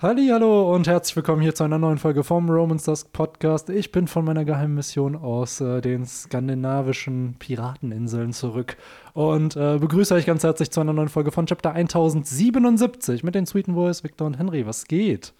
[0.00, 3.68] Hallo und herzlich willkommen hier zu einer neuen Folge vom Romans Dusk Podcast.
[3.68, 8.76] Ich bin von meiner geheimen Mission aus äh, den skandinavischen Pirateninseln zurück
[9.12, 13.44] und äh, begrüße euch ganz herzlich zu einer neuen Folge von Chapter 1077 mit den
[13.44, 14.64] Sweeten Boys Victor und Henry.
[14.66, 15.32] Was geht?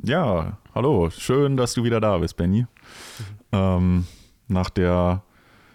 [0.00, 1.10] Ja, hallo.
[1.10, 2.66] Schön, dass du wieder da bist, Benny.
[3.50, 4.06] Ähm,
[4.46, 5.24] nach der,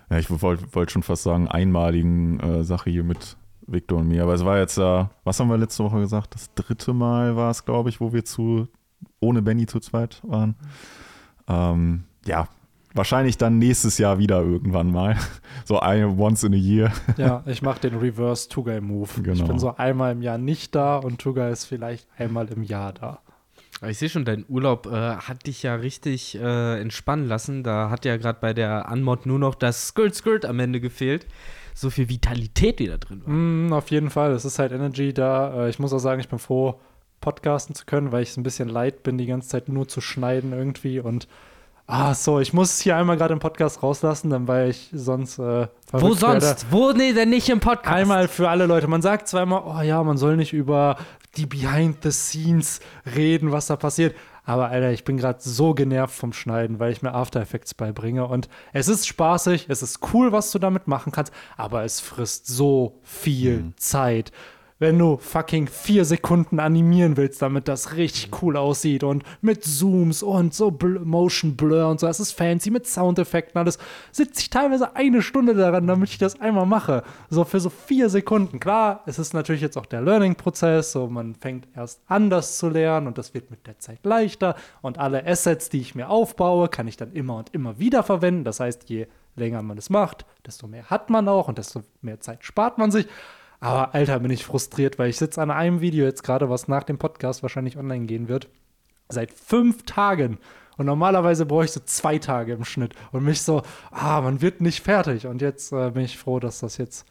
[0.09, 3.35] ja, ich wollte wollt schon fast sagen, einmaligen äh, Sache hier mit
[3.71, 4.23] Victor und mir.
[4.23, 6.35] Aber es war jetzt, äh, was haben wir letzte Woche gesagt?
[6.35, 8.67] Das dritte Mal war es, glaube ich, wo wir zu
[9.19, 10.55] ohne Benny zu zweit waren.
[11.47, 12.47] Ähm, ja,
[12.93, 15.17] wahrscheinlich dann nächstes Jahr wieder irgendwann mal.
[15.63, 16.91] So ein once in a year.
[17.17, 19.21] Ja, ich mache den Reverse Tugai-Move.
[19.21, 19.41] Genau.
[19.41, 22.91] Ich bin so einmal im Jahr nicht da und Tugai ist vielleicht einmal im Jahr
[22.91, 23.19] da.
[23.87, 27.63] Ich sehe schon, dein Urlaub äh, hat dich ja richtig äh, entspannen lassen.
[27.63, 31.25] Da hat ja gerade bei der Anmod nur noch das Skirt Skirt am Ende gefehlt
[31.81, 33.33] so viel Vitalität, die da drin war.
[33.33, 34.31] Mm, auf jeden Fall.
[34.31, 35.65] Es ist halt Energy da.
[35.65, 36.79] Äh, ich muss auch sagen, ich bin froh,
[37.19, 40.01] podcasten zu können, weil ich es ein bisschen leid bin, die ganze Zeit nur zu
[40.01, 41.27] schneiden irgendwie und
[41.87, 45.39] Ah, so, ich muss es hier einmal gerade im Podcast rauslassen, dann weil ich sonst.
[45.39, 46.43] Äh, Wo sonst?
[46.45, 46.61] Werde.
[46.69, 47.93] Wo nee, denn nicht im Podcast?
[47.93, 48.87] Einmal für alle Leute.
[48.87, 50.95] Man sagt zweimal, oh ja, man soll nicht über
[51.35, 52.79] die Behind the Scenes
[53.13, 54.15] reden, was da passiert.
[54.43, 58.25] Aber Alter, ich bin gerade so genervt vom Schneiden, weil ich mir After Effects beibringe.
[58.25, 62.47] Und es ist spaßig, es ist cool, was du damit machen kannst, aber es frisst
[62.47, 63.73] so viel mhm.
[63.77, 64.31] Zeit
[64.81, 70.23] wenn du fucking vier Sekunden animieren willst, damit das richtig cool aussieht und mit Zooms
[70.23, 73.77] und so Bl Motion Blur und so, das ist fancy mit Soundeffekten alles,
[74.11, 77.03] sitze ich teilweise eine Stunde daran, damit ich das einmal mache.
[77.29, 78.59] So für so vier Sekunden.
[78.59, 82.67] Klar, es ist natürlich jetzt auch der Learning-Prozess, so man fängt erst an, das zu
[82.67, 86.69] lernen und das wird mit der Zeit leichter und alle Assets, die ich mir aufbaue,
[86.69, 88.45] kann ich dann immer und immer wieder verwenden.
[88.45, 89.05] Das heißt, je
[89.35, 92.89] länger man es macht, desto mehr hat man auch und desto mehr Zeit spart man
[92.89, 93.07] sich.
[93.61, 96.83] Aber Alter, bin ich frustriert, weil ich sitze an einem Video jetzt gerade, was nach
[96.83, 98.49] dem Podcast wahrscheinlich online gehen wird,
[99.07, 100.39] seit fünf Tagen.
[100.77, 102.95] Und normalerweise brauche ich so zwei Tage im Schnitt.
[103.11, 103.61] Und mich so,
[103.91, 105.27] ah, man wird nicht fertig.
[105.27, 107.05] Und jetzt äh, bin ich froh, dass das jetzt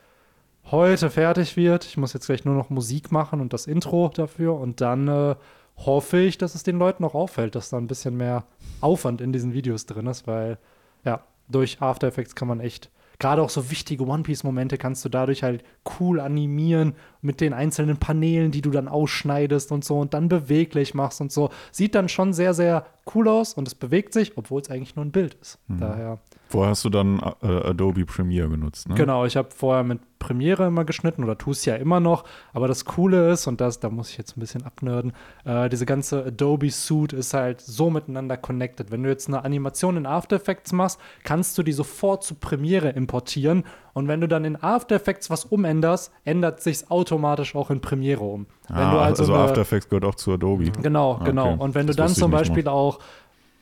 [0.72, 1.84] heute fertig wird.
[1.84, 4.54] Ich muss jetzt gleich nur noch Musik machen und das Intro dafür.
[4.54, 5.36] Und dann äh,
[5.76, 8.44] hoffe ich, dass es den Leuten auch auffällt, dass da ein bisschen mehr
[8.80, 10.58] Aufwand in diesen Videos drin ist, weil
[11.04, 15.08] ja, durch After Effects kann man echt gerade auch so wichtige One Piece-Momente kannst du
[15.08, 15.62] dadurch halt
[16.00, 20.94] cool animieren mit den einzelnen Paneelen, die du dann ausschneidest und so und dann beweglich
[20.94, 21.50] machst und so.
[21.70, 25.04] Sieht dann schon sehr, sehr cool aus und es bewegt sich, obwohl es eigentlich nur
[25.04, 25.59] ein Bild ist.
[25.69, 25.81] Mhm.
[25.81, 26.19] Daher.
[26.48, 28.97] Vorher hast du dann äh, Adobe Premiere genutzt, ne?
[28.97, 32.25] Genau, ich habe vorher mit Premiere immer geschnitten oder tue es ja immer noch.
[32.53, 35.12] Aber das Coole ist, und das, da muss ich jetzt ein bisschen abnörden,
[35.44, 38.91] äh, diese ganze Adobe Suite ist halt so miteinander connected.
[38.91, 42.91] Wenn du jetzt eine Animation in After Effects machst, kannst du die sofort zu Premiere
[42.91, 43.65] importieren.
[43.92, 48.24] Und wenn du dann in After Effects was umänderst, ändert sich automatisch auch in Premiere
[48.24, 48.46] um.
[48.68, 50.70] Ah, also, also After Effects gehört auch zu Adobe.
[50.82, 51.52] Genau, genau.
[51.52, 51.62] Okay.
[51.62, 52.98] Und wenn du das dann zum Beispiel auch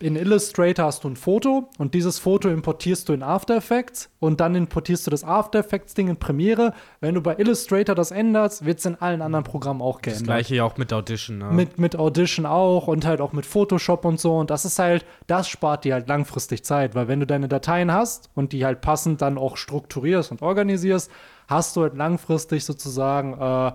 [0.00, 4.40] in Illustrator hast du ein Foto und dieses Foto importierst du in After Effects und
[4.40, 6.72] dann importierst du das After Effects Ding in Premiere.
[7.00, 10.22] Wenn du bei Illustrator das änderst, wird es in allen anderen Programmen auch geändert.
[10.22, 11.38] Das gleiche ja auch mit Audition.
[11.38, 11.50] Ne?
[11.50, 14.36] Mit, mit Audition auch und halt auch mit Photoshop und so.
[14.36, 17.92] Und das ist halt, das spart dir halt langfristig Zeit, weil wenn du deine Dateien
[17.92, 21.10] hast und die halt passend dann auch strukturierst und organisierst,
[21.48, 23.72] hast du halt langfristig sozusagen äh,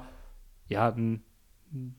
[0.69, 1.23] ja ein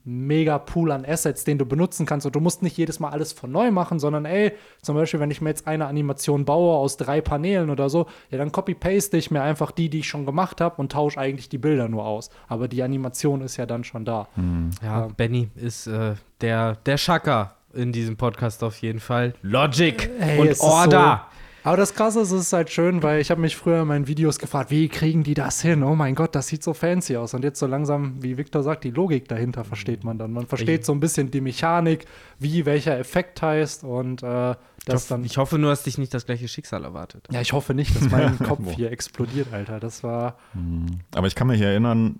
[0.03, 2.25] mega Pool an Assets, den du benutzen kannst.
[2.25, 5.31] Und du musst nicht jedes Mal alles von neu machen, sondern ey, zum Beispiel, wenn
[5.31, 9.31] ich mir jetzt eine Animation baue aus drei Paneelen oder so, ja, dann copy-paste ich
[9.31, 12.29] mir einfach die, die ich schon gemacht habe und tausche eigentlich die Bilder nur aus.
[12.47, 14.27] Aber die Animation ist ja dann schon da.
[14.35, 14.69] Hm.
[14.81, 19.33] Ja, Benny ist äh, der, der Shaka in diesem Podcast auf jeden Fall.
[19.41, 21.27] Logic hey, und Order.
[21.65, 24.07] Aber das Krasse ist, es ist halt schön, weil ich habe mich früher in meinen
[24.07, 25.81] Videos gefragt, wie kriegen die das hin?
[25.81, 27.33] Oh mein Gott, das sieht so fancy aus.
[27.33, 30.31] Und jetzt so langsam, wie Victor sagt, die Logik dahinter versteht man dann.
[30.31, 32.05] Man versteht so ein bisschen die Mechanik,
[32.37, 35.25] wie welcher Effekt heißt und äh, das ich hoffe, dann.
[35.25, 37.27] Ich hoffe nur, dass dich nicht das gleiche Schicksal erwartet.
[37.31, 39.79] Ja, ich hoffe nicht, dass mein Kopf hier explodiert, Alter.
[39.79, 40.37] Das war.
[40.53, 40.99] Mhm.
[41.15, 42.19] Aber ich kann mich erinnern,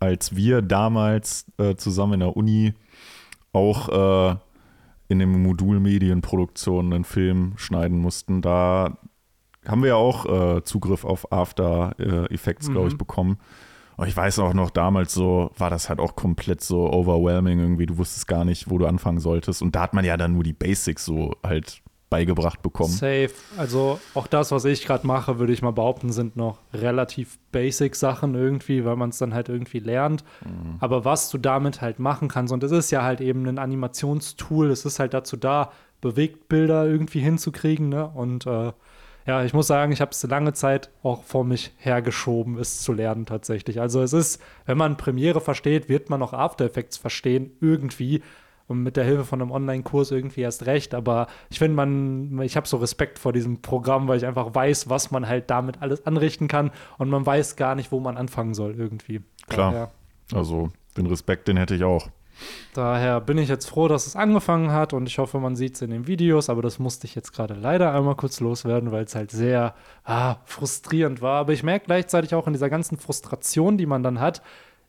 [0.00, 2.72] als wir damals äh, zusammen in der Uni
[3.52, 4.36] auch äh,
[5.08, 8.98] in den Modulmedienproduktionen einen Film schneiden mussten, da
[9.66, 12.98] haben wir ja auch äh, Zugriff auf After äh, Effects, glaube ich, mhm.
[12.98, 13.38] bekommen.
[13.96, 17.86] Und ich weiß auch noch, damals so war das halt auch komplett so overwhelming irgendwie.
[17.86, 19.62] Du wusstest gar nicht, wo du anfangen solltest.
[19.62, 22.92] Und da hat man ja dann nur die Basics so halt beigebracht bekommen.
[22.92, 23.30] Safe.
[23.56, 27.96] Also auch das, was ich gerade mache, würde ich mal behaupten, sind noch relativ basic
[27.96, 30.24] Sachen irgendwie, weil man es dann halt irgendwie lernt.
[30.44, 30.76] Mhm.
[30.78, 34.70] Aber was du damit halt machen kannst, und es ist ja halt eben ein Animationstool,
[34.70, 38.06] es ist halt dazu da, Bewegtbilder irgendwie hinzukriegen, ne?
[38.06, 38.72] Und äh,
[39.26, 42.92] ja, ich muss sagen, ich habe es lange Zeit auch vor mich hergeschoben, es zu
[42.92, 43.80] lernen tatsächlich.
[43.80, 48.22] Also es ist, wenn man Premiere versteht, wird man auch After Effects verstehen, irgendwie.
[48.68, 50.94] Und mit der Hilfe von einem Online-Kurs irgendwie erst recht.
[50.94, 54.88] Aber ich finde, man, ich habe so Respekt vor diesem Programm, weil ich einfach weiß,
[54.88, 56.72] was man halt damit alles anrichten kann.
[56.98, 59.20] Und man weiß gar nicht, wo man anfangen soll irgendwie.
[59.48, 59.72] Klar.
[59.72, 59.90] Daher,
[60.34, 62.08] Also den Respekt, den hätte ich auch.
[62.74, 65.82] daher bin ich jetzt froh, dass es angefangen hat und ich hoffe, man sieht es
[65.82, 69.14] in den Videos, aber das musste ich jetzt gerade leider einmal kurz loswerden, weil es
[69.14, 69.74] halt sehr
[70.04, 71.40] ah, frustrierend war.
[71.40, 74.42] Aber ich merke gleichzeitig auch in dieser ganzen Frustration, die man dann hat,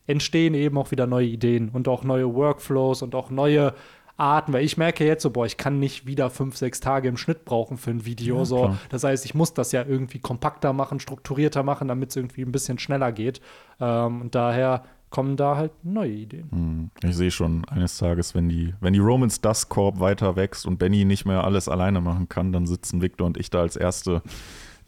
[0.07, 3.73] entstehen eben auch wieder neue Ideen und auch neue Workflows und auch neue
[4.17, 7.17] Arten, weil ich merke jetzt so, boah, ich kann nicht wieder fünf, sechs Tage im
[7.17, 8.39] Schnitt brauchen für ein Video.
[8.39, 8.55] Ja, so.
[8.63, 8.77] klar.
[8.89, 12.51] Das heißt, ich muss das ja irgendwie kompakter machen, strukturierter machen, damit es irgendwie ein
[12.51, 13.41] bisschen schneller geht.
[13.79, 16.49] Ähm, und daher kommen da halt neue Ideen.
[16.51, 20.65] Hm, Ich sehe schon eines Tages, wenn die, wenn die Romans Dust Corp weiter wächst
[20.65, 23.75] und Benny nicht mehr alles alleine machen kann, dann sitzen Victor und ich da als
[23.75, 24.21] Erste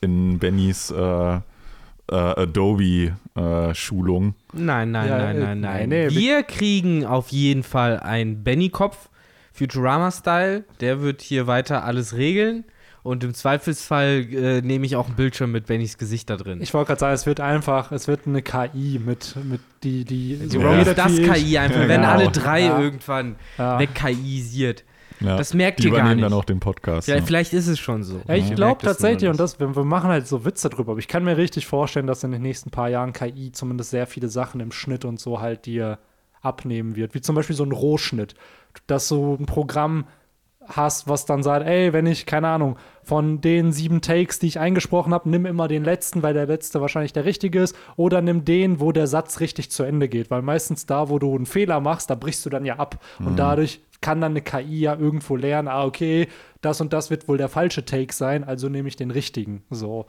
[0.01, 1.39] in Bennys äh,
[2.11, 4.35] äh, Adobe-Schulung.
[4.53, 5.89] Nein, nein, Ja, nein, äh, nein, nein.
[5.89, 9.09] nein, wir kriegen auf jeden Fall einen Benny-Kopf,
[9.53, 10.63] Futurama-Style.
[10.81, 12.65] Der wird hier weiter alles regeln.
[13.01, 16.59] Und im Zweifelsfall äh, nehme ich auch einen Bildschirm mit Bennys Gesicht da drin.
[16.61, 20.35] Ich wollte gerade sagen, es wird einfach, es wird eine KI mit, mit die, die
[20.35, 20.83] die so Ja.
[20.83, 21.15] Das.
[21.15, 22.13] KI einfach, Ja, wenn genau.
[22.13, 22.79] alle drei Ja.
[22.79, 23.79] irgendwann Ja.
[23.79, 24.83] wegKIisiert.
[25.21, 26.25] Ja, Das merkt die ihr gar übernehmen nicht.
[26.31, 27.05] dann auch den Podcast.
[27.05, 27.25] Vielleicht, ja.
[27.27, 28.21] vielleicht ist es schon so.
[28.27, 31.07] Ja, ich glaube tatsächlich, und das, wir, wir machen halt so Witze drüber, aber ich
[31.07, 34.61] kann mir richtig vorstellen, dass in den nächsten paar Jahren KI zumindest sehr viele Sachen
[34.61, 35.99] im Schnitt und so halt dir
[36.41, 37.13] abnehmen wird.
[37.13, 38.35] Wie zum Beispiel so ein Rohschnitt.
[38.87, 40.05] Dass du ein Programm
[40.67, 44.59] hast, was dann sagt, ey, wenn ich, keine Ahnung, von den sieben Takes, die ich
[44.59, 48.45] eingesprochen habe, nimm immer den letzten, weil der letzte wahrscheinlich der richtige ist, oder nimm
[48.45, 51.79] den, wo der Satz richtig zu Ende geht, weil meistens da, wo du einen Fehler
[51.79, 55.35] machst, da brichst du dann ja ab und dadurch kann dann eine KI ja irgendwo
[55.35, 56.27] lernen, ah, okay,
[56.61, 59.63] das und das wird wohl der falsche Take sein, also nehme ich den richtigen.
[59.69, 60.05] So.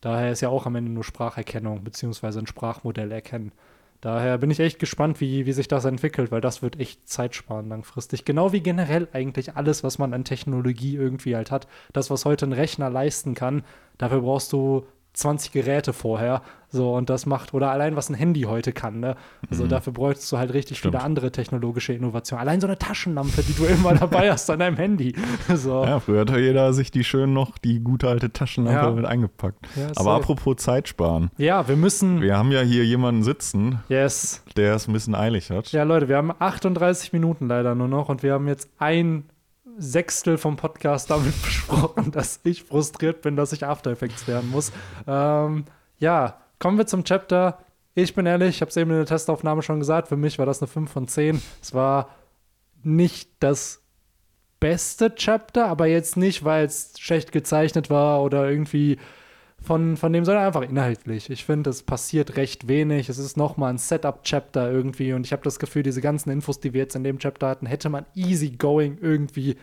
[0.00, 3.52] Daher ist ja auch am Ende nur Spracherkennung, beziehungsweise ein Sprachmodell erkennen.
[4.00, 7.36] Daher bin ich echt gespannt, wie, wie sich das entwickelt, weil das wird echt Zeit
[7.36, 8.24] sparen langfristig.
[8.24, 11.68] Genau wie generell eigentlich alles, was man an Technologie irgendwie halt hat.
[11.92, 13.62] Das, was heute ein Rechner leisten kann,
[13.98, 16.42] dafür brauchst du 20 Geräte vorher.
[16.74, 19.14] So, und das macht, oder allein was ein Handy heute kann, ne?
[19.50, 20.94] Also dafür bräuchtest du halt richtig Stimmt.
[20.94, 22.40] viele andere technologische Innovationen.
[22.48, 25.14] Allein so eine Taschenlampe, die du immer dabei hast an deinem Handy.
[25.54, 25.84] So.
[25.84, 28.90] Ja, früher hat ja jeder sich die schön noch, die gute alte Taschenlampe Ja.
[28.90, 29.58] mit eingepackt.
[29.76, 30.10] Ja, Aber safe.
[30.22, 31.30] apropos Zeit sparen.
[31.36, 32.22] Ja, wir müssen.
[32.22, 34.42] Wir haben ja hier jemanden sitzen, Yes.
[34.56, 35.72] der es ein bisschen eilig hat.
[35.72, 39.24] Ja, Leute, wir haben 38 Minuten leider nur noch und wir haben jetzt ein
[39.78, 44.72] Sechstel vom Podcast damit besprochen, dass ich frustriert bin, dass ich After Effects lernen muss.
[45.06, 45.64] Ähm,
[45.98, 47.58] ja, kommen wir zum Chapter.
[47.94, 50.46] Ich bin ehrlich, ich habe es eben in der Testaufnahme schon gesagt, für mich war
[50.46, 51.42] das eine 5 von 10.
[51.60, 52.08] Es war
[52.82, 53.82] nicht das
[54.60, 58.98] beste Chapter, aber jetzt nicht, weil es schlecht gezeichnet war oder irgendwie
[59.62, 61.30] von, von dem, sondern einfach inhaltlich.
[61.30, 63.08] Ich finde, es passiert recht wenig.
[63.08, 66.72] Es ist nochmal ein Setup-Chapter irgendwie und ich habe das Gefühl, diese ganzen Infos, die
[66.72, 69.56] wir jetzt in dem Chapter hatten, hätte man easy going irgendwie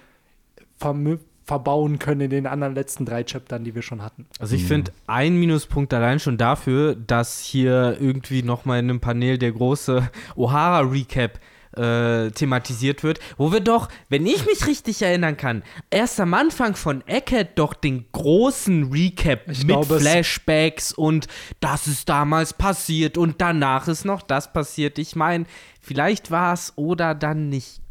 [1.50, 4.28] verbauen können in den anderen letzten drei Chaptern, die wir schon hatten.
[4.40, 9.38] Also ich finde ein Minuspunkt allein schon dafür, dass hier irgendwie nochmal in einem Panel
[9.38, 11.32] der große O'Hara-Recap
[11.76, 16.76] äh, thematisiert wird, wo wir doch, wenn ich mich richtig erinnern kann, erst am Anfang
[16.76, 21.28] von Eckhead doch den großen Recap Ich mit glaube, Flashbacks und
[21.60, 25.00] das ist damals passiert und danach ist noch das passiert.
[25.00, 25.46] Ich meine,
[25.82, 27.82] vielleicht war es oder dann nicht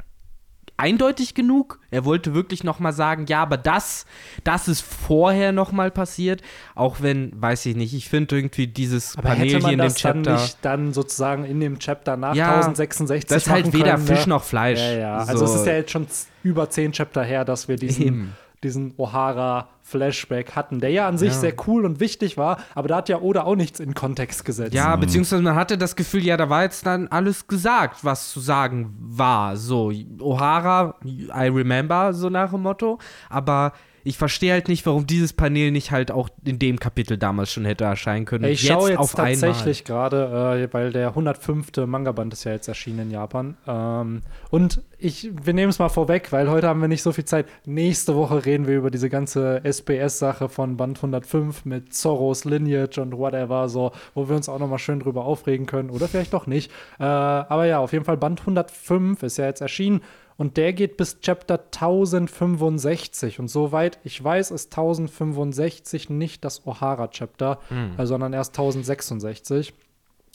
[0.79, 1.79] eindeutig genug.
[1.91, 4.07] Er wollte wirklich noch mal sagen, ja, aber das,
[4.45, 6.41] das ist vorher noch mal passiert.
[6.75, 9.79] Auch wenn, weiß ich nicht, ich finde irgendwie dieses Aber Panel hätte hier man in
[9.79, 10.41] dem das dann Chapter.
[10.43, 14.27] nicht dann sozusagen in dem Chapter nach Ja, 1066 das ist halt weder können, Fisch
[14.27, 14.31] ne?
[14.31, 14.79] noch Fleisch.
[14.81, 15.17] Ja, ja.
[15.19, 15.55] Also So.
[15.55, 16.07] es ist ja jetzt schon
[16.43, 18.33] über zehn Chapter her, dass wir diesen, Eben.
[18.65, 21.35] Diesen O'Hara-Flashback hatten, der ja an sich Ja.
[21.39, 24.75] sehr cool und wichtig war, aber da hat ja Oda auch nichts in Kontext gesetzt.
[24.75, 28.41] Ja, beziehungsweise man hatte das Gefühl, ja, da war jetzt dann alles gesagt, was zu
[28.41, 29.57] sagen war.
[29.57, 29.89] So,
[30.19, 32.99] O'Hara, I remember, so nach dem Motto.
[33.31, 33.73] Aber
[34.05, 37.65] ich verstehe halt nicht, warum dieses Panel nicht halt auch in dem Kapitel damals schon
[37.65, 38.45] hätte erscheinen können.
[38.45, 41.87] Ich schaue jetzt auf tatsächlich gerade, äh, weil der 105.
[41.87, 43.57] Manga-Band ist ja jetzt erschienen in Japan.
[43.67, 47.25] Ähm, und ich, wir nehmen es mal vorweg, weil heute haben wir nicht so viel
[47.25, 47.47] Zeit.
[47.67, 53.17] Nächste Woche reden wir über diese ganze SBS-Sache von Band 105 mit Zorros Lineage und
[53.17, 55.91] whatever, so, wo wir uns auch noch mal schön drüber aufregen können.
[55.91, 56.71] Oder vielleicht doch nicht.
[56.99, 60.01] Äh, aber ja, auf jeden Fall Band 105 ist ja jetzt erschienen.
[60.39, 63.41] Und der geht bis Chapter 1065.
[63.41, 67.59] Und soweit ich weiß, ist 1065 nicht das O'Hara-Chapter,
[67.99, 69.75] äh, sondern erst 1066.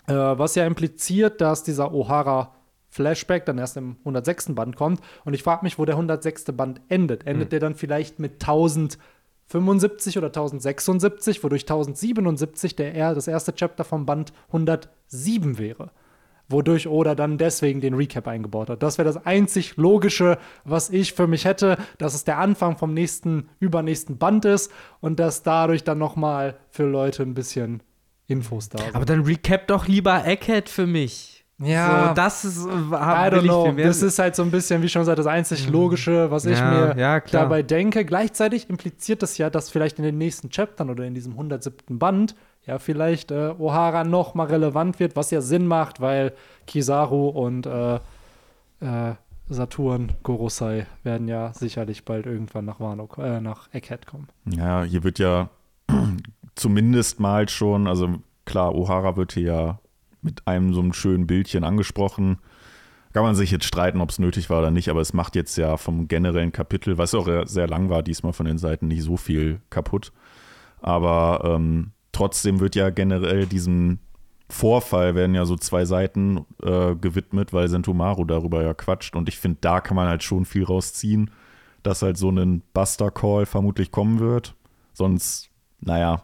[0.08, 4.54] Äh, was ja impliziert, dass dieser O'Hara-Flashback dann erst im 106.
[4.54, 5.00] Band kommt.
[5.24, 6.52] Und ich frage mich, wo der 106.
[6.52, 7.26] Band endet.
[7.26, 14.06] Endet der dann vielleicht mit 1075 oder 1076, wodurch 1077 der, das erste Chapter vom
[14.06, 15.92] Band 107 wäre.
[16.54, 18.82] Wodurch Oda dann deswegen den Recap eingebaut hat.
[18.82, 22.94] Das wäre das einzig Logische, was ich für mich hätte, dass es der Anfang vom
[22.94, 27.84] nächsten, übernächsten Band ist und dass dadurch dann nochmal für Leute ein bisschen
[28.28, 28.96] Infos da sind.
[28.96, 31.34] Aber dann recap doch lieber Egghead für mich.
[31.60, 32.10] Ja.
[32.10, 32.66] So, das ist.
[32.66, 35.70] äh, I don't ich Das ist halt so ein bisschen, wie schon gesagt, das einzig
[35.70, 38.06] Logische, was ich Ja, mir ja, dabei denke.
[38.06, 42.00] Gleichzeitig impliziert das ja, dass vielleicht in den nächsten Chaptern oder in diesem 107.
[42.00, 46.34] Band ja vielleicht äh, O'Hara noch mal relevant wird, was ja Sinn macht, weil
[46.68, 47.96] Kizaru und äh,
[48.80, 49.16] äh,
[49.50, 54.28] Saturn Gorosei werden ja sicherlich bald irgendwann nach Wano, äh, nach Egghead kommen.
[54.46, 55.50] Ja, hier wird ja
[56.56, 58.16] zumindest mal schon, also
[58.46, 59.80] klar, O'Hara wird hier ja
[60.22, 62.40] mit einem so einem schönen Bildchen angesprochen.
[63.12, 65.58] Kann man sich jetzt streiten, ob es nötig war oder nicht, aber es macht jetzt
[65.58, 69.18] ja vom generellen Kapitel, was auch sehr lang war, diesmal von den Seiten nicht so
[69.18, 70.14] viel kaputt.
[70.82, 74.00] Aber ähm, trotzdem wird ja generell diesem
[74.50, 79.16] Vorfall werden ja so zwei Seiten äh, gewidmet, weil Sentomaru darüber ja quatscht.
[79.16, 81.32] Und ich finde, da kann man halt schon viel rausziehen,
[81.82, 84.56] dass halt so ein Buster-Call vermutlich kommen wird.
[84.94, 85.50] Sonst,
[85.82, 86.24] naja,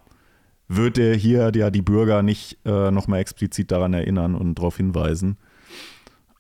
[0.68, 5.38] wird er hier ja die Bürger nicht äh, nochmal explizit daran erinnern und darauf hinweisen.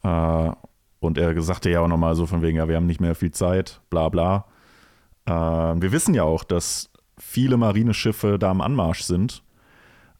[0.03, 0.51] Äh,
[0.99, 3.31] und er sagte ja auch nochmal so von wegen, ja, wir haben nicht mehr viel
[3.31, 4.45] Zeit, bla bla.
[5.25, 6.88] Äh, wir wissen ja auch, dass
[7.19, 9.43] viele Marineschiffe da am Anmarsch sind.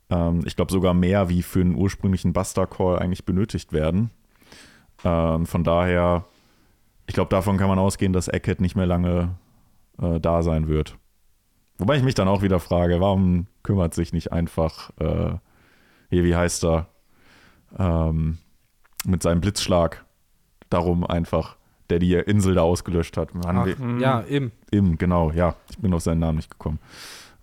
[0.09, 4.11] Ähm, ich glaube sogar mehr, wie für einen ursprünglichen Buster Call eigentlich benötigt werden.
[5.03, 6.25] Ähm, von daher,
[7.07, 9.35] ich glaube, davon kann man ausgehen, dass Eckhead nicht mehr lange
[10.01, 10.97] äh, da sein wird.
[11.77, 15.35] Wobei ich mich dann auch wieder frage, warum kümmert sich nicht einfach, äh,
[16.09, 16.87] hier, wie heißt er,
[17.77, 18.37] ähm,
[19.05, 20.05] mit seinem Blitzschlag
[20.69, 21.55] darum einfach,
[21.89, 23.33] der die Insel da ausgelöscht hat.
[23.33, 24.51] Mann, Ach, wir- ja, eben.
[24.71, 25.55] Im, genau, ja.
[25.69, 26.79] Ich bin auf seinen Namen nicht gekommen.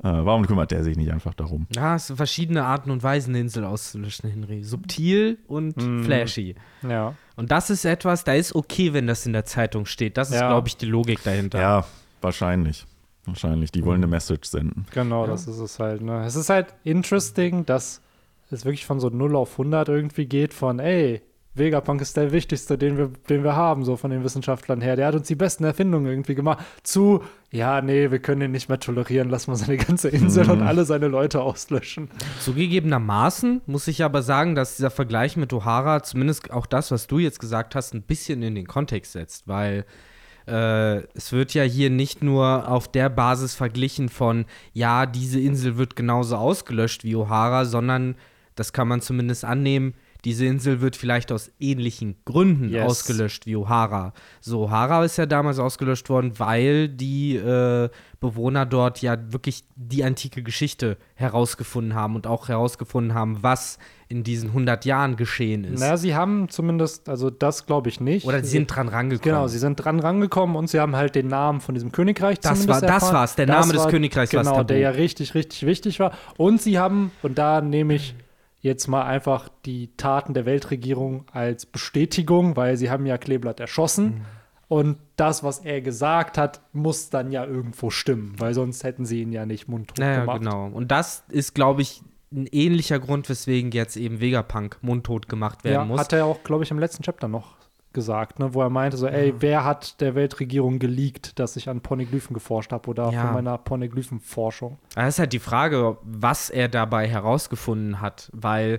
[0.00, 1.66] Äh, warum kümmert der sich nicht einfach darum?
[1.74, 4.62] Ja, es sind verschiedene Arten und Weisen, eine Insel auszulöschen, Henry.
[4.62, 6.04] Subtil und Mhm.
[6.04, 6.54] flashy.
[6.86, 7.14] Ja.
[7.34, 10.16] Und das ist etwas, da ist okay, wenn das in der Zeitung steht.
[10.18, 10.48] Das ist, Ja.
[10.48, 11.58] glaube ich, die Logik dahinter.
[11.60, 11.84] Ja,
[12.20, 12.84] wahrscheinlich.
[13.24, 13.72] Wahrscheinlich.
[13.72, 14.86] Die wollen eine Message senden.
[14.92, 16.00] Genau, das ist es halt.
[16.02, 16.24] Ne?
[16.24, 18.00] Es ist halt interesting, dass
[18.50, 21.22] es wirklich von so 0 auf 100 irgendwie geht, von, ey,
[21.56, 24.96] Vegapunk ist der wichtigste, den wir, den wir haben, so von den Wissenschaftlern her.
[24.96, 26.64] Der hat uns die besten Erfindungen irgendwie gemacht.
[26.82, 30.62] Zu, ja, nee, wir können ihn nicht mehr tolerieren, lass mal seine ganze Insel und
[30.62, 32.10] alle seine Leute auslöschen.
[32.40, 37.18] Zugegebenermaßen muss ich aber sagen, dass dieser Vergleich mit O'Hara zumindest auch das, was du
[37.18, 39.84] jetzt gesagt hast, ein bisschen in den Kontext setzt, weil
[40.46, 45.76] äh, es wird ja hier nicht nur auf der Basis verglichen von, ja, diese Insel
[45.76, 48.14] wird genauso ausgelöscht wie O'Hara, sondern
[48.54, 49.94] das kann man zumindest annehmen,
[50.26, 52.84] diese Insel wird vielleicht aus ähnlichen Gründen Yes.
[52.84, 54.12] ausgelöscht wie O'Hara.
[54.40, 60.02] So, O'Hara ist ja damals ausgelöscht worden, weil die äh, Bewohner dort ja wirklich die
[60.02, 63.78] antike Geschichte herausgefunden haben und auch herausgefunden haben, was
[64.08, 65.78] in diesen 100 Jahren geschehen ist.
[65.78, 68.26] Naja, sie haben zumindest, also das glaube ich nicht.
[68.26, 69.22] Oder sie sind dran rangekommen.
[69.36, 72.66] Genau, sie sind dran rangekommen und sie haben halt den Namen von diesem Königreich Das
[72.66, 73.14] war- das erfahren.
[73.14, 76.12] war's, der Name des Königreichs war's Genau, der ja richtig, richtig wichtig war.
[76.36, 78.14] Und sie haben, und da nehme ich
[78.66, 84.04] jetzt mal einfach die Taten der Weltregierung als Bestätigung, weil sie haben ja Kleeblatt erschossen.
[84.06, 84.20] Mhm.
[84.68, 89.22] Und das, was er gesagt hat, muss dann ja irgendwo stimmen, weil sonst hätten sie
[89.22, 90.40] ihn ja nicht mundtot Naja, gemacht.
[90.40, 90.66] genau.
[90.66, 95.74] Und das ist, glaube ich, ein ähnlicher Grund, weswegen jetzt eben Vegapunk mundtot gemacht werden
[95.74, 96.00] Ja, muss.
[96.00, 97.55] hat er auch, glaube ich, im letzten Chapter noch
[97.96, 101.80] gesagt, ne, wo er meinte so, ey, wer hat der Weltregierung geleakt, dass ich an
[101.80, 103.22] Poneglyphen geforscht habe oder Ja.
[103.22, 104.78] von meiner Poneglyphen-Forschung?
[104.94, 108.78] Das ist halt die Frage, was er dabei herausgefunden hat, weil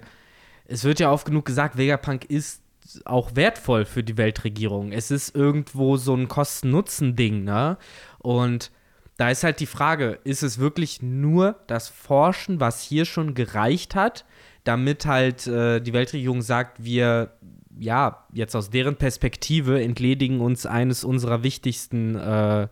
[0.66, 2.62] es wird ja oft genug gesagt, Vegapunk ist
[3.04, 4.94] auch wertvoll für die Weltregierung.
[4.94, 7.78] Es ist irgendwo so ein Kosten-Nutzen-Ding, ne?
[8.20, 8.72] Und
[9.18, 13.96] da ist halt die Frage, ist es wirklich nur das Forschen, was hier schon gereicht
[13.96, 14.26] hat,
[14.64, 17.32] damit halt äh, die Weltregierung sagt, wir,
[17.80, 22.68] ja, jetzt aus deren Perspektive entledigen uns eines unserer wichtigsten äh,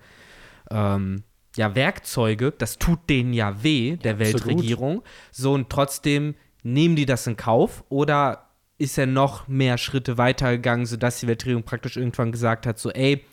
[0.71, 1.24] ähm,
[1.55, 4.33] ja, Werkzeuge, das tut denen ja weh, der absolut.
[4.33, 5.03] Weltregierung.
[5.31, 10.85] So und trotzdem nehmen die das in Kauf oder ist er noch mehr Schritte weitergegangen,
[10.85, 13.24] sodass die Weltregierung praktisch irgendwann gesagt hat, so, ey,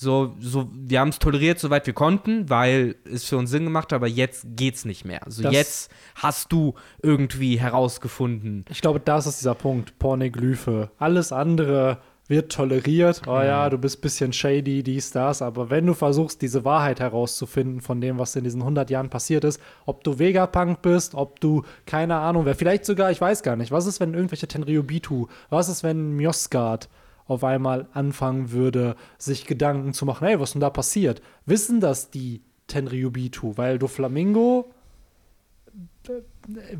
[0.00, 3.86] so, so, wir haben es toleriert, soweit wir konnten, weil es für uns Sinn gemacht
[3.86, 5.24] hat, aber jetzt geht's nicht mehr.
[5.26, 8.64] Also Das- jetzt hast du irgendwie herausgefunden.
[8.70, 10.92] Ich glaube, das ist dieser Punkt, Pornoglyphe.
[10.98, 13.22] Alles andere wird toleriert.
[13.26, 15.42] Oh ja, du bist ein bisschen shady, dies, das.
[15.42, 19.42] Aber wenn du versuchst, diese Wahrheit herauszufinden von dem, was in diesen 100 Jahren passiert
[19.42, 23.56] ist, ob du Vegapunk bist, ob du, keine Ahnung, wer vielleicht sogar, ich weiß gar
[23.56, 26.88] nicht, was ist, wenn irgendwelche Tenryobitu, was ist, wenn Mjosgard
[27.28, 31.22] auf einmal anfangen würde, sich Gedanken zu machen, hey, was ist denn da passiert?
[31.46, 34.70] Wissen das die Tenryubitu, weil Doflamingo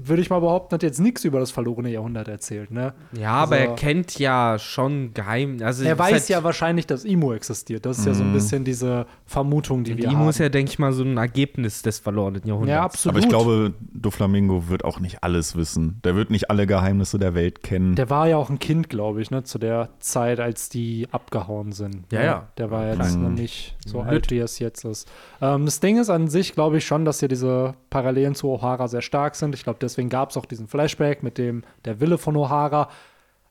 [0.03, 2.95] würde ich mal behaupten, hat jetzt nichts über das verlorene Jahrhundert erzählt, ne?
[3.13, 5.59] Ja, aber Also- er kennt ja schon geheim.
[5.63, 7.85] Also Er weiß ist ja halt, wahrscheinlich, dass Imo existiert.
[7.85, 10.29] Das ist ja so ein bisschen diese Vermutung, die die wir Imo haben.
[10.31, 12.71] ist ja, denke ich mal, so ein Ergebnis des verlorenen Jahrhunderts.
[12.71, 13.17] ja, absolut.
[13.17, 16.01] Aber ich glaube, Doflamingo wird auch nicht alles wissen.
[16.05, 17.95] Der wird nicht alle Geheimnisse der Welt kennen.
[17.95, 21.73] Der war ja auch ein Kind, glaube ich, ne, zu der Zeit, als die abgehauen
[21.73, 22.07] sind.
[22.13, 22.25] Ja, Ne?
[22.25, 22.49] ja.
[22.57, 23.23] Der war jetzt klein.
[23.23, 24.09] noch nicht so Lütt.
[24.09, 25.09] alt, wie er es jetzt ist.
[25.43, 28.89] Ähm, das Ding ist an sich, glaube ich schon, dass hier diese Parallelen zu O'Hara
[28.89, 29.58] sehr stark sind.
[29.59, 32.89] Ich glaube, deswegen gab es auch diesen Flashback mit dem der Wille von O'Hara.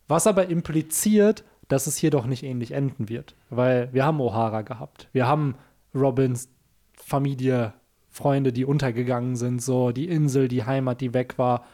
[0.08, 3.36] Was aber impliziert, dass es hier doch nicht ähnlich enden wird.
[3.50, 5.10] Weil wir haben O'Hara gehabt.
[5.12, 5.56] Wir haben
[5.94, 6.50] Robins
[6.94, 7.74] Familie,
[8.10, 11.66] Freunde, die untergegangen sind, so die Insel, die Heimat, die weg war.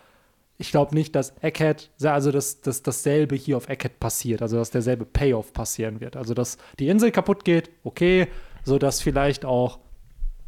[0.58, 4.72] Ich glaube nicht, dass Eckhead, also dass, dass dasselbe hier auf Eckhead passiert, also dass
[4.72, 6.16] derselbe Payoff passieren wird.
[6.16, 8.28] Also dass die Insel kaputt geht, okay,
[8.64, 9.80] so dass vielleicht auch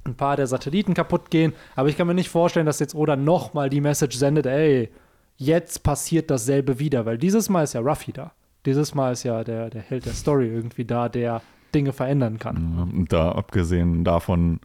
[0.05, 3.15] ein paar der Satelliten kaputt gehen, aber ich kann mir nicht vorstellen, dass jetzt Oda
[3.15, 4.89] nochmal die Message sendet, ey,
[5.37, 8.31] jetzt passiert dasselbe wieder, weil dieses Mal ist ja Ruffy da.
[8.65, 11.41] Dieses Mal ist ja der, der Held der Story irgendwie da, der
[11.73, 12.89] Dinge verändern kann.
[12.93, 14.59] Und da abgesehen davon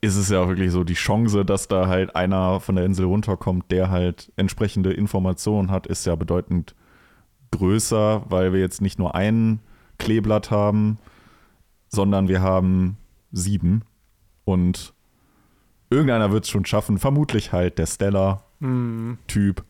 [0.00, 3.06] ist es ja auch wirklich so die Chance, dass da halt einer von der Insel
[3.06, 6.74] runterkommt, der halt entsprechende Informationen hat, ist ja bedeutend
[7.52, 9.60] größer, weil wir jetzt nicht nur ein
[9.98, 10.98] Kleeblatt haben,
[11.88, 12.96] sondern wir haben
[13.30, 13.82] sieben.
[14.44, 14.92] Und
[15.90, 19.64] irgendeiner wird es schon schaffen, vermutlich halt der Stellar-Typ,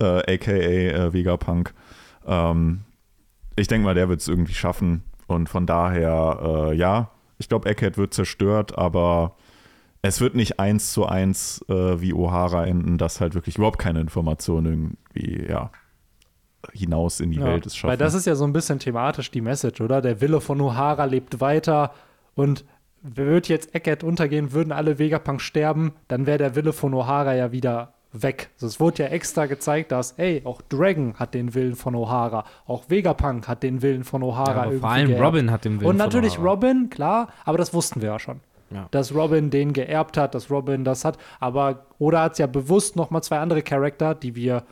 [0.00, 1.74] äh, aka äh, Vegapunk.
[2.26, 2.80] Ähm,
[3.56, 5.02] ich denke mal, der wird es irgendwie schaffen.
[5.26, 9.36] Und von daher, äh, ja, ich glaube, Eckhead wird zerstört, aber
[10.02, 14.00] es wird nicht eins zu eins äh, wie O'Hara enden, dass halt wirklich überhaupt keine
[14.00, 15.70] Informationen irgendwie, ja,
[16.72, 17.90] hinaus in die Ja, Welt es schaffen.
[17.90, 20.00] Weil das ist ja so ein bisschen thematisch die Message, oder?
[20.00, 21.92] Der Wille von O'Hara lebt weiter
[22.34, 22.64] und
[23.02, 27.52] würde jetzt Eckert untergehen, würden alle Vegapunk sterben, dann wäre der Wille von O'Hara ja
[27.52, 28.48] wieder weg.
[28.54, 32.44] Also es wurde ja extra gezeigt, dass, ey, auch Dragon hat den Willen von O'Hara,
[32.66, 35.24] auch Vegapunk hat den Willen von O'Hara irgendwie vor allem geerbt.
[35.24, 36.50] Robin hat den Willen Und von natürlich O'Hara.
[36.50, 38.40] Robin, klar, aber das wussten wir ja schon.
[38.70, 38.88] Ja.
[38.90, 41.18] Dass Robin den geerbt hat, dass Robin das hat.
[41.38, 44.64] Aber Oda hat ja bewusst noch mal zwei andere Charakter, die wir,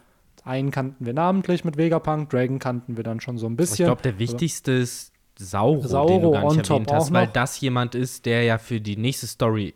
[0.44, 3.86] einen kannten wir namentlich mit Vegapunk, Dragon kannten wir dann schon so ein Ich bisschen.
[3.86, 7.32] glaube, der wichtigste ist Sauro, den Sauro du gar nicht erwähnt hast, weil noch.
[7.32, 9.74] das jemand ist, der ja für die nächste Story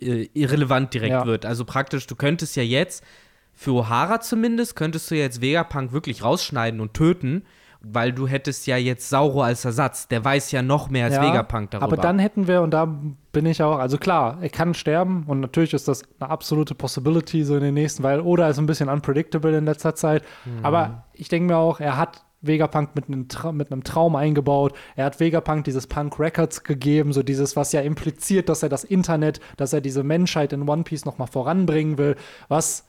[0.00, 1.26] äh, irrelevant direkt Ja.
[1.26, 1.46] wird.
[1.46, 3.04] Also praktisch, du könntest ja jetzt,
[3.52, 7.44] für O'Hara zumindest, könntest du jetzt Vegapunk wirklich rausschneiden und töten,
[7.80, 10.08] weil du hättest ja jetzt Sauro als Ersatz.
[10.08, 11.86] Der weiß ja noch mehr als Ja, Vegapunk darüber.
[11.86, 12.86] Aber dann hätten wir, und da
[13.32, 17.44] bin ich auch, also klar, er kann sterben und natürlich ist das eine absolute Possibility
[17.44, 20.24] so in den nächsten, weil Oda ist ein bisschen unpredictable in letzter Zeit.
[20.44, 20.64] Mhm.
[20.64, 24.74] Aber ich denke mir auch, er hat Vegapunk mit einem, mit einem Traum eingebaut.
[24.96, 28.84] Er hat Vegapunk dieses Punk Records gegeben, so dieses, was ja impliziert, dass er das
[28.84, 32.16] Internet, dass er diese Menschheit in One Piece nochmal voranbringen will,
[32.48, 32.84] was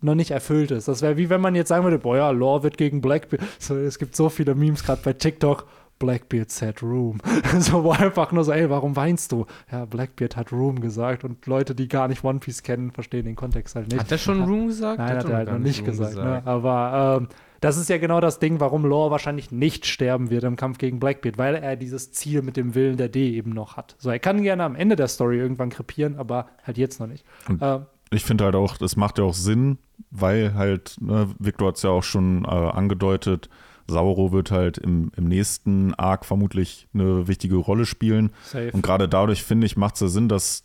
[0.00, 0.88] noch nicht erfüllt ist.
[0.88, 3.42] Das wäre wie wenn man jetzt sagen würde, boah ja, Law wird gegen Blackbeard.
[3.58, 5.66] So, es gibt so viele Memes gerade bei TikTok.
[5.98, 7.18] Blackbeard said Room.
[7.58, 9.46] so wo einfach nur so, ey, warum weinst du?
[9.70, 13.36] Ja, Blackbeard hat Room gesagt und Leute, die gar nicht One Piece kennen, verstehen den
[13.36, 14.00] Kontext halt nicht.
[14.00, 14.98] hat er schon Room gesagt?
[14.98, 16.16] Nein, hat er halt noch nicht Room gesagt.
[16.16, 16.42] Ne?
[16.44, 17.28] Aber ähm,
[17.60, 21.00] das ist ja genau das Ding, warum Law wahrscheinlich nicht sterben wird im Kampf gegen
[21.00, 23.96] Blackbeard, weil er dieses Ziel mit dem Willen der D eben noch hat.
[23.98, 27.24] So, er kann gerne am Ende der Story irgendwann krepieren, aber halt jetzt noch nicht.
[27.60, 29.78] Ähm, Ich finde halt auch, das macht ja auch Sinn,
[30.10, 33.48] weil halt, ne, Victor hat es ja auch schon äh, angedeutet,
[33.86, 38.30] Sauro wird halt im, im nächsten Arc vermutlich eine wichtige Rolle spielen.
[38.44, 38.70] safe.
[38.72, 40.64] Und gerade dadurch, finde ich, macht es ja Sinn, dass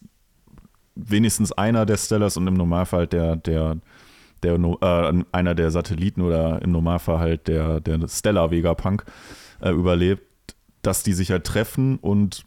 [0.96, 3.78] wenigstens einer der Stellars und im Normalfall der, der,
[4.44, 9.06] der äh, einer der Satelliten oder im Normalfall halt der, der Stellar Vegapunk
[9.62, 10.24] äh, überlebt,
[10.82, 12.46] dass die sich halt treffen und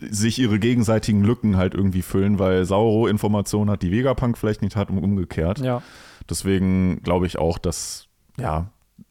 [0.00, 4.76] sich ihre gegenseitigen Lücken halt irgendwie füllen, weil Sauro Informationen hat, die Vegapunk vielleicht nicht
[4.76, 5.58] hat und umgekehrt.
[5.58, 5.82] ja.
[6.28, 8.06] Deswegen glaube ich auch, dass,
[8.38, 8.70] ja,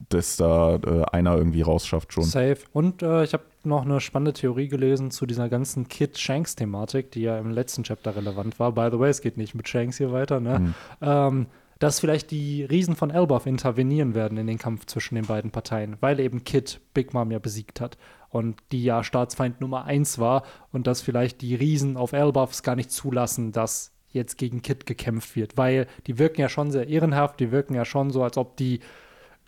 [0.10, 2.24] dass da äh, einer irgendwie rausschafft schon.
[2.24, 2.58] Safe.
[2.74, 7.38] Und äh, ich habe noch eine spannende Theorie gelesen zu dieser ganzen Kid-Shanks-Thematik, die ja
[7.38, 8.72] im letzten Chapter relevant war.
[8.72, 10.60] By the way, es geht nicht mit Shanks hier weiter, ne?
[10.60, 10.74] Mhm.
[11.02, 11.46] Ähm,
[11.80, 15.98] dass vielleicht die Riesen von Elbaf intervenieren werden in den Kampf zwischen den beiden Parteien,
[16.00, 17.98] weil eben Kid Big Mom ja besiegt hat
[18.30, 22.76] und die ja Staatsfeind Nummer eins war und dass vielleicht die Riesen auf Elbafs gar
[22.76, 27.40] nicht zulassen, dass jetzt gegen Kid gekämpft wird, weil die wirken ja schon sehr ehrenhaft,
[27.40, 28.80] die wirken ja schon so, als ob die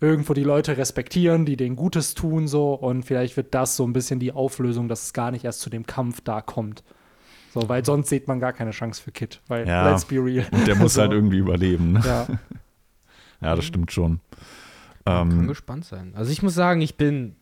[0.02, 3.94] irgendwo die Leute respektieren, die denen Gutes tun so und vielleicht wird das so ein
[3.94, 6.84] bisschen die Auflösung, dass es gar nicht erst zu dem Kampf da kommt.
[7.54, 9.90] So, weil sonst sieht man gar keine Chance für Kid, weil Ja.
[9.90, 10.46] let's be real.
[10.52, 11.02] Und der muss So.
[11.02, 11.94] halt irgendwie überleben.
[11.94, 12.02] Ne?
[12.06, 12.28] Ja,
[13.42, 14.20] Ja, das stimmt schon.
[15.06, 16.14] Kann Ähm, gespannt sein.
[16.16, 17.36] Also ich muss sagen, ich bin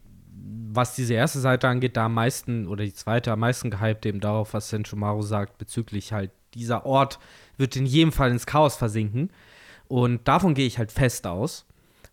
[0.69, 4.19] was diese erste Seite angeht, da am meisten, oder die zweite am meisten gehypt eben
[4.19, 7.17] darauf, was Senchomaru sagt, bezüglich halt, dieser Ort
[7.57, 9.31] wird in jedem Fall ins Chaos versinken.
[9.87, 11.65] Und davon gehe ich halt fest aus.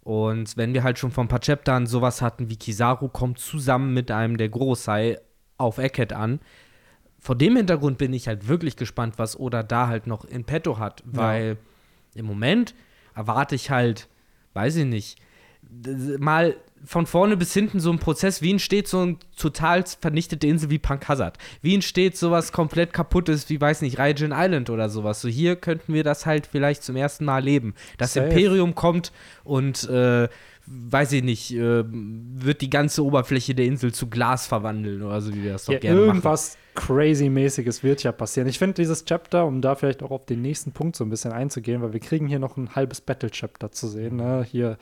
[0.04, 3.94] Und wenn wir halt schon vor ein paar Chaptern sowas hatten wie Kizaru kommt zusammen
[3.94, 5.18] mit einem der Großei
[5.56, 6.40] auf Eckhead an,
[7.18, 10.78] vor dem Hintergrund bin ich halt wirklich gespannt, was Oda da halt noch in petto
[10.78, 11.56] hat, weil
[12.14, 12.74] im Moment
[13.14, 14.08] erwarte ich halt,
[14.52, 15.18] weiß ich nicht,
[16.18, 20.70] mal von vorne bis hinten so ein Prozess, wie entsteht so eine total vernichtete Insel
[20.70, 21.38] wie Punk Hazard?
[21.62, 25.20] Wie entsteht sowas komplett kaputtes wie, weiß nicht, Raijin Island oder sowas?
[25.20, 27.74] So hier könnten wir das halt vielleicht zum ersten Mal leben.
[27.98, 28.26] Das Safe.
[28.26, 29.12] Imperium kommt
[29.44, 30.28] und äh,
[30.66, 35.34] weiß ich nicht, äh, wird die ganze Oberfläche der Insel zu Glas verwandeln oder so,
[35.34, 36.08] wie wir das doch Ja, gerne machen.
[36.08, 38.48] irgendwas crazy-mäßiges wird ja passieren.
[38.48, 41.32] Ich finde dieses Chapter, um da vielleicht auch auf den nächsten Punkt so ein bisschen
[41.32, 44.16] einzugehen, weil wir kriegen hier noch ein halbes Battle-Chapter zu sehen.
[44.16, 44.46] Ne?
[44.50, 44.78] Hier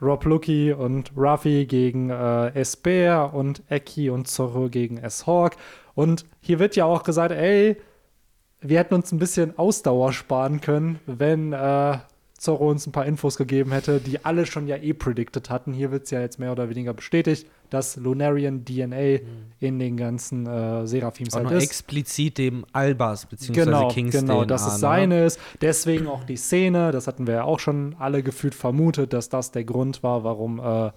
[0.00, 5.56] Rob Lucky und Ruffy gegen äh, Esper und Eki und Zorro gegen S-Hawk.
[5.94, 7.76] Und hier wird ja auch gesagt, ey,
[8.60, 11.98] wir hätten uns ein bisschen Ausdauer sparen können, wenn äh,
[12.38, 15.72] Zorro uns ein paar Infos gegeben hätte, die alle schon ja eh predicted hatten.
[15.72, 19.18] Hier wird es ja jetzt mehr oder weniger bestätigt, dass Lunarian DNA
[19.58, 21.64] in den ganzen äh, Seraphims Auch halt ist.
[21.64, 23.52] explizit dem Albers bzw.
[23.52, 24.78] Genau, Kings genau, DNA, dass es ne?
[24.78, 25.40] seine ist.
[25.60, 29.50] Deswegen auch die Szene, das hatten wir ja auch schon alle gefühlt vermutet, dass das
[29.50, 30.92] der Grund war, warum äh,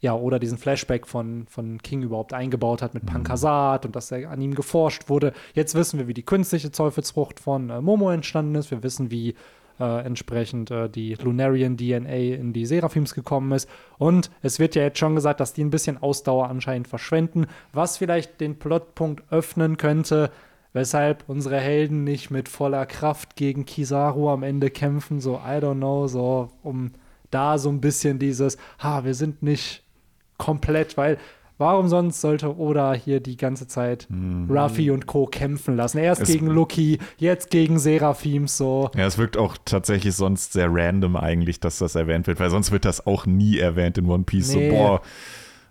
[0.00, 4.30] ja, oder diesen Flashback von, von King überhaupt eingebaut hat mit Pankasat und dass er
[4.30, 5.32] an ihm geforscht wurde.
[5.54, 8.70] Jetzt wissen wir, wie die künstliche Teufelsfrucht von äh, Momo entstanden ist.
[8.70, 9.34] Wir wissen, wie
[9.80, 13.68] äh, entsprechend äh, die Lunarian DNA in die Seraphims gekommen ist.
[13.98, 17.98] Und es wird ja jetzt schon gesagt, dass die ein bisschen Ausdauer anscheinend verschwenden, was
[17.98, 20.30] vielleicht den Plotpunkt öffnen könnte,
[20.72, 25.20] weshalb unsere Helden nicht mit voller Kraft gegen Kizaru am Ende kämpfen.
[25.20, 26.92] So, I don't know, so um
[27.30, 29.84] da so ein bisschen dieses, ha, wir sind nicht
[30.38, 31.18] komplett, weil
[31.58, 34.08] warum sonst sollte Oda hier die ganze Zeit
[34.48, 35.26] Ruffy und Co.
[35.26, 35.98] kämpfen lassen?
[35.98, 38.90] Erst Es- gegen Lucky, jetzt gegen Seraphims, so.
[38.96, 42.70] Ja, es wirkt auch tatsächlich sonst sehr random eigentlich, dass das erwähnt wird, weil sonst
[42.72, 44.54] wird das auch nie erwähnt in One Piece.
[44.54, 44.70] Nee.
[44.70, 45.02] So, boah,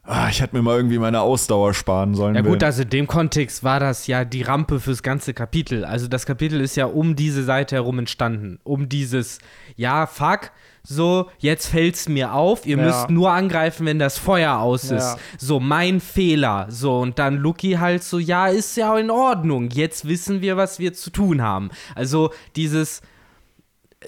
[0.04, 2.36] ah, ich hätte mir mal irgendwie meine Ausdauer sparen sollen.
[2.36, 5.84] Ja gut, also in dem Kontext war das ja die Rampe fürs ganze Kapitel.
[5.86, 8.60] Also das Kapitel ist ja um diese Seite herum entstanden.
[8.64, 9.40] Um dieses,
[9.76, 10.52] ja, fuck,
[10.90, 12.86] so, jetzt fällt's mir auf, ihr Ja.
[12.86, 14.96] müsst nur angreifen, wenn das Feuer aus Ja.
[14.98, 15.18] ist.
[15.38, 16.68] So, mein Fehler.
[16.70, 19.70] So, und dann Lucky halt so, ja, ist ja in Ordnung.
[19.70, 21.72] Jetzt wissen wir, was wir zu tun haben.
[21.94, 23.02] Also dieses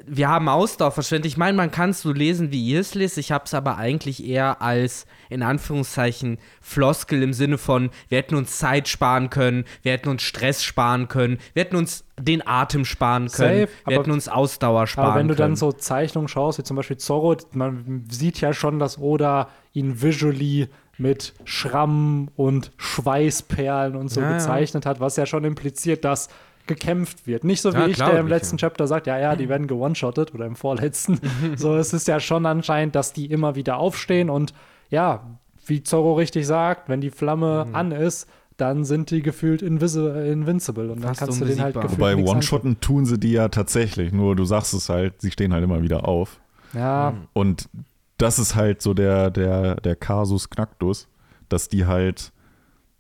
[0.08, 1.28] wir haben Ausdauer verschwendet.
[1.32, 3.18] Ich meine, man kann es so lesen, wie ihr es lest.
[3.18, 8.36] Ich habe es aber eigentlich eher als, in Anführungszeichen, Floskel im Sinne von, wir hätten
[8.36, 12.86] uns Zeit sparen können, wir hätten uns Stress sparen können, wir hätten uns den Atem
[12.86, 15.50] sparen können, Safe, wir aber- hätten uns Ausdauer sparen Aber wenn du können.
[15.52, 20.02] dann so Zeichnungen schaust, wie zum Beispiel Zorro, man sieht ja schon, dass Oda ihn
[20.02, 24.34] visually mit Schrammen und Schweißperlen und so Ja, ja.
[24.38, 26.30] gezeichnet hat, was ja schon impliziert, dass
[26.70, 27.44] gekämpft wird.
[27.44, 28.62] Nicht so wie Ja, ich, der im letzten ja.
[28.70, 31.20] Chapter sagt, ja, ja, die werden gewone-shottet oder im vorletzten.
[31.58, 34.54] so, es ist ja schon anscheinend, dass die immer wieder aufstehen und
[34.90, 37.76] ja, wie Zorro richtig sagt, wenn die Flamme Mhm.
[37.76, 38.28] an ist,
[38.58, 42.80] dann sind die gefühlt invincible und dann Fast kannst du den halt gefühlt nichts One-Shotten
[42.82, 46.08] tun sie die ja tatsächlich, nur du sagst es halt, sie stehen halt immer wieder
[46.08, 46.40] auf.
[46.74, 47.70] Ja, Und
[48.18, 51.08] das ist halt so der, der, der Kasus Knacktus,
[51.48, 52.32] dass die halt,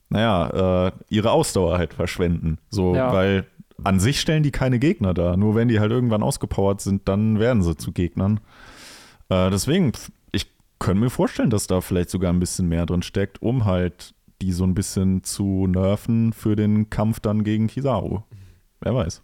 [0.09, 2.57] naja, äh, ihre Ausdauer halt verschwenden.
[2.69, 3.11] So, Ja.
[3.13, 3.45] weil
[3.83, 5.37] an sich stellen die keine Gegner dar.
[5.37, 8.39] Nur wenn die halt irgendwann ausgepowert sind, dann werden sie zu Gegnern.
[9.29, 9.91] Äh, deswegen,
[10.31, 14.13] ich könnte mir vorstellen, dass da vielleicht sogar ein bisschen mehr drin steckt, um halt
[14.41, 18.21] die so ein bisschen zu nerven für den Kampf dann gegen Kizaru.
[18.81, 19.21] Wer weiß.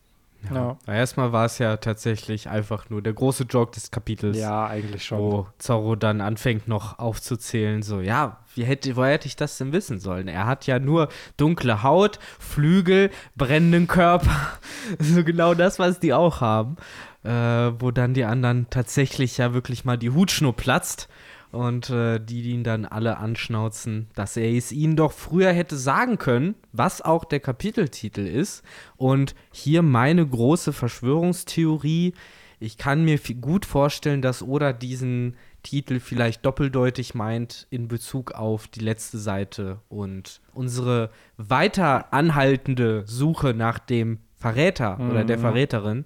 [0.54, 0.78] Ja.
[0.86, 4.38] Na, Erstmal war es ja tatsächlich einfach nur der große Joke des Kapitels.
[4.38, 5.20] ja, eigentlich schon.
[5.20, 9.74] Wo Zorro dann anfängt noch aufzuzählen, so, ja, wie hätte, woher hätte ich das denn
[9.74, 10.28] wissen sollen?
[10.28, 14.52] Er hat ja nur dunkle Haut, Flügel, brennenden Körper,
[15.00, 16.78] so genau das, was die auch haben.
[17.24, 21.10] Äh, wo dann die anderen tatsächlich ja wirklich mal die Hutschnur platzt
[21.56, 26.18] und äh, die ihn dann alle anschnauzen, dass er es ihnen doch früher hätte sagen
[26.18, 28.62] können, was auch der Kapiteltitel ist.
[28.98, 32.14] Und hier meine große Verschwörungstheorie.
[32.60, 38.68] Ich kann mir gut vorstellen, dass Oda diesen Titel vielleicht doppeldeutig meint in Bezug auf
[38.68, 45.42] die letzte Seite und unsere weiter anhaltende Suche nach dem Verräter oder der Mhm.
[45.42, 46.06] Verräterin,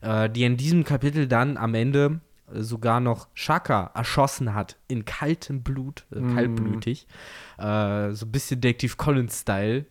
[0.00, 2.20] äh, die in diesem Kapitel dann am Ende
[2.52, 6.34] sogar noch Shaka erschossen hat in kaltem Blut, äh, Mhm.
[6.34, 7.06] kaltblütig,
[7.58, 9.84] äh, so ein bisschen Detective Collins-Style,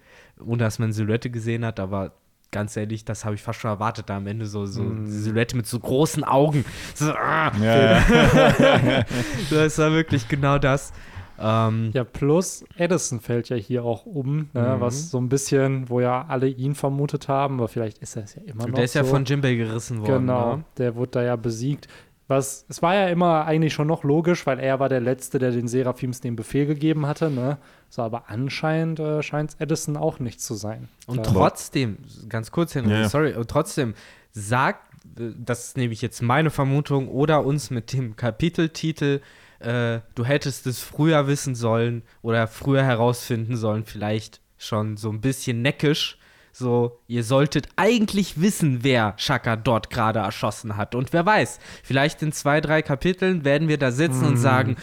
[0.45, 2.13] ohne dass man Silhouette gesehen hat, aber
[2.51, 5.57] ganz ehrlich, das habe ich fast schon erwartet, da am Ende so, so die Silhouette
[5.57, 6.63] mit so großen Augen.
[6.95, 9.05] So, ah, Ja, ja.
[9.49, 10.93] das war wirklich genau das.
[11.37, 14.79] Ähm, Ja, plus Edison fällt ja hier auch um, ne, Mhm.
[14.79, 18.35] was so ein bisschen, wo ja alle ihn vermutet haben, aber vielleicht ist er es
[18.35, 19.09] ja immer noch der ist ja so.
[19.09, 20.27] von Jimbei gerissen worden.
[20.27, 20.63] Genau, Ne?
[20.77, 21.89] der wurde da ja besiegt.
[22.27, 25.51] Was, es war ja immer eigentlich schon noch logisch, weil er war der Letzte, der
[25.51, 27.57] den Seraphims den Befehl gegeben hatte, ne?
[27.89, 30.89] So, aber anscheinend äh, scheint es Edison auch nicht zu sein.
[31.05, 33.93] Und Da- trotzdem, ganz kurz, Henry, Ja, sorry, und trotzdem
[34.31, 34.81] sagt,
[35.19, 39.21] äh, das ist nämlich jetzt meine Vermutung, oder uns mit dem Kapiteltitel,
[39.59, 45.21] äh, du hättest es früher wissen sollen oder früher herausfinden sollen, vielleicht schon so ein
[45.21, 46.17] bisschen neckisch.
[46.57, 50.95] So, ihr solltet eigentlich wissen, wer Shaka dort gerade erschossen hat.
[50.95, 54.77] Und wer weiß, vielleicht in zwei, drei Kapiteln werden wir da sitzen und sagen,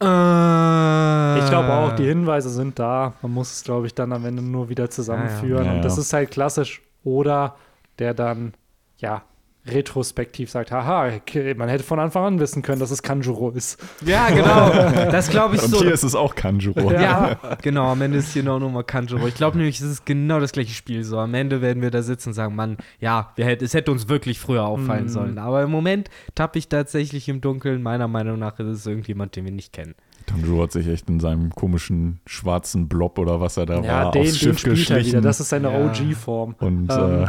[0.00, 3.12] äh, Ich glaube auch, die Hinweise sind da.
[3.20, 5.66] Man muss es, glaube ich, dann am Ende nur wieder zusammenführen.
[5.66, 5.76] Ja, ja.
[5.76, 6.80] Und das ist halt klassisch.
[7.04, 7.56] Oder
[7.98, 8.54] der dann,
[8.96, 9.20] ja,
[9.66, 13.78] retrospektiv sagt, haha, okay, man hätte von Anfang an wissen können, dass es Kanjuro ist.
[14.04, 14.70] Ja, genau.
[15.10, 15.80] Das glaube ich Und so.
[15.80, 16.90] hier ist es auch Kanjuro.
[16.92, 19.26] Ja, genau, am Ende ist hier noch nochmal Kanjuro.
[19.26, 21.18] Ich glaube nämlich, es ist genau das gleiche Spiel so.
[21.18, 24.08] Am Ende werden wir da sitzen und sagen, Mann, ja, wir hätt, es hätte uns
[24.08, 25.08] wirklich früher auffallen Mhm.
[25.08, 25.38] sollen.
[25.38, 27.82] Aber im Moment tappe ich tatsächlich im Dunkeln.
[27.82, 29.94] Meiner Meinung nach ist es irgendjemand, den wir nicht kennen.
[30.26, 34.10] Tanjiro hat sich echt in seinem komischen schwarzen Blob oder was er da Ja, war
[34.12, 34.96] den, aufs den Schiff er wieder.
[34.96, 35.22] geschlichen.
[35.22, 35.86] Das ist seine Ja.
[35.86, 36.54] OG-Form.
[36.60, 37.26] und Ähm, äh,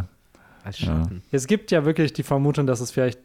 [0.63, 0.87] Als Ja.
[0.87, 1.23] Schatten.
[1.31, 3.19] Es gibt ja wirklich die Vermutung, dass es vielleicht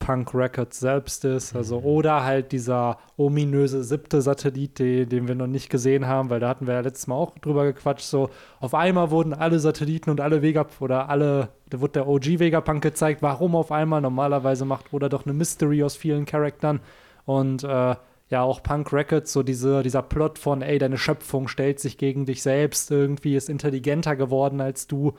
[0.00, 1.86] Punk Records selbst ist, also Mhm.
[1.86, 6.48] oder halt dieser ominöse siebte Satellit, den, den wir noch nicht gesehen haben, weil da
[6.48, 8.04] hatten wir ja letztes Mal auch drüber gequatscht.
[8.04, 8.28] So
[8.60, 12.82] auf einmal wurden alle Satelliten und alle Vega oder alle, da wurde der OG Vegapunk
[12.82, 13.22] gezeigt.
[13.22, 14.02] Warum auf einmal?
[14.02, 16.80] Normalerweise macht oder doch eine Mystery aus vielen Charaktern
[17.24, 17.94] und äh,
[18.28, 22.26] ja auch Punk Records, so diese, dieser Plot von, ey, deine Schöpfung stellt sich gegen
[22.26, 25.14] dich selbst, irgendwie ist intelligenter geworden als du.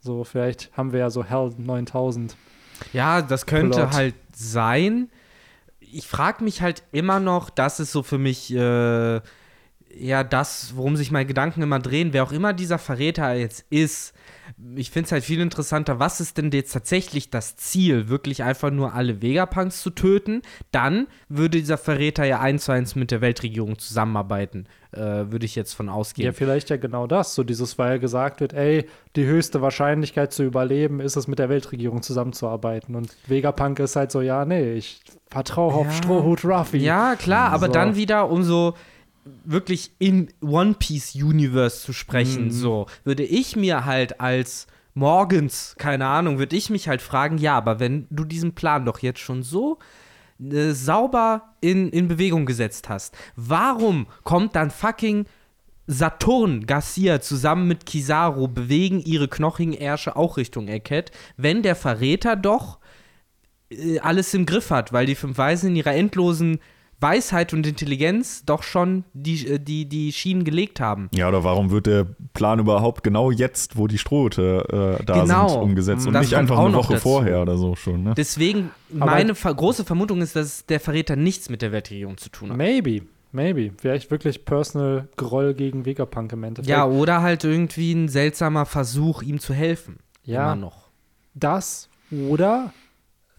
[0.00, 2.36] So, vielleicht haben wir ja so Hell 9000.
[2.92, 3.92] Ja, das könnte Plot.
[3.92, 5.10] halt sein.
[5.80, 9.20] Ich frage mich halt immer noch, das ist so für mich äh,
[9.94, 14.14] ja das, worum sich meine Gedanken immer drehen, wer auch immer dieser Verräter jetzt ist.
[14.74, 18.08] Ich finde es halt viel interessanter, was ist denn jetzt tatsächlich das Ziel?
[18.08, 20.42] Wirklich einfach nur alle Vegapunks zu töten?
[20.70, 25.74] Dann würde dieser Verräter ja eins zu eins mit der Weltregierung zusammenarbeiten, würde ich jetzt
[25.74, 26.26] von ausgehen.
[26.26, 27.34] Ja, vielleicht ja genau das.
[27.34, 31.48] So dieses, weil gesagt wird, ey, die höchste Wahrscheinlichkeit zu überleben ist es, mit der
[31.48, 32.94] Weltregierung zusammenzuarbeiten.
[32.96, 35.00] Und Vegapunk ist halt so, ja, nee, ich
[35.30, 35.92] vertraue auf Ja.
[35.92, 36.78] Strohhut Ruffy.
[36.78, 37.72] Ja, klar, aber So.
[37.72, 38.74] dann wieder, um so
[39.44, 42.50] wirklich in One Piece Universe zu sprechen, Mhm.
[42.50, 47.56] so würde ich mir halt als morgens, keine Ahnung, würde ich mich halt fragen, ja,
[47.56, 49.78] aber wenn du diesen Plan doch jetzt schon so
[50.40, 55.26] äh, sauber in, in Bewegung gesetzt hast, warum kommt dann fucking
[55.86, 62.36] Saturn Garcia zusammen mit Kizaru bewegen ihre knochigen Ärsche auch Richtung Eckhead, wenn der Verräter
[62.36, 62.78] doch
[63.70, 66.60] äh, alles im Griff hat, weil die fünf Weisen in ihrer endlosen
[67.00, 71.08] Weisheit und Intelligenz doch schon die, äh, die, die Schienen gelegt haben.
[71.14, 75.48] ja, oder warum wird der Plan überhaupt genau jetzt, wo die Strohhüte äh, da Genau.
[75.48, 77.02] sind, umgesetzt und Das nicht einfach eine Woche dazu.
[77.08, 78.14] vorher oder so schon, ne?
[78.16, 82.28] Deswegen, Aber- meine ver große Vermutung ist, dass der Verräter nichts mit der Weltregierung zu
[82.28, 82.56] tun hat.
[82.58, 83.72] Maybe, maybe.
[83.78, 86.68] Vielleicht wirklich Personal Groll gegen Vegapunk im Endeffekt.
[86.68, 89.98] Ja, oder halt irgendwie ein seltsamer Versuch, ihm zu helfen.
[90.24, 90.52] Ja.
[90.52, 90.90] Immer noch.
[91.34, 91.88] das
[92.28, 92.72] oder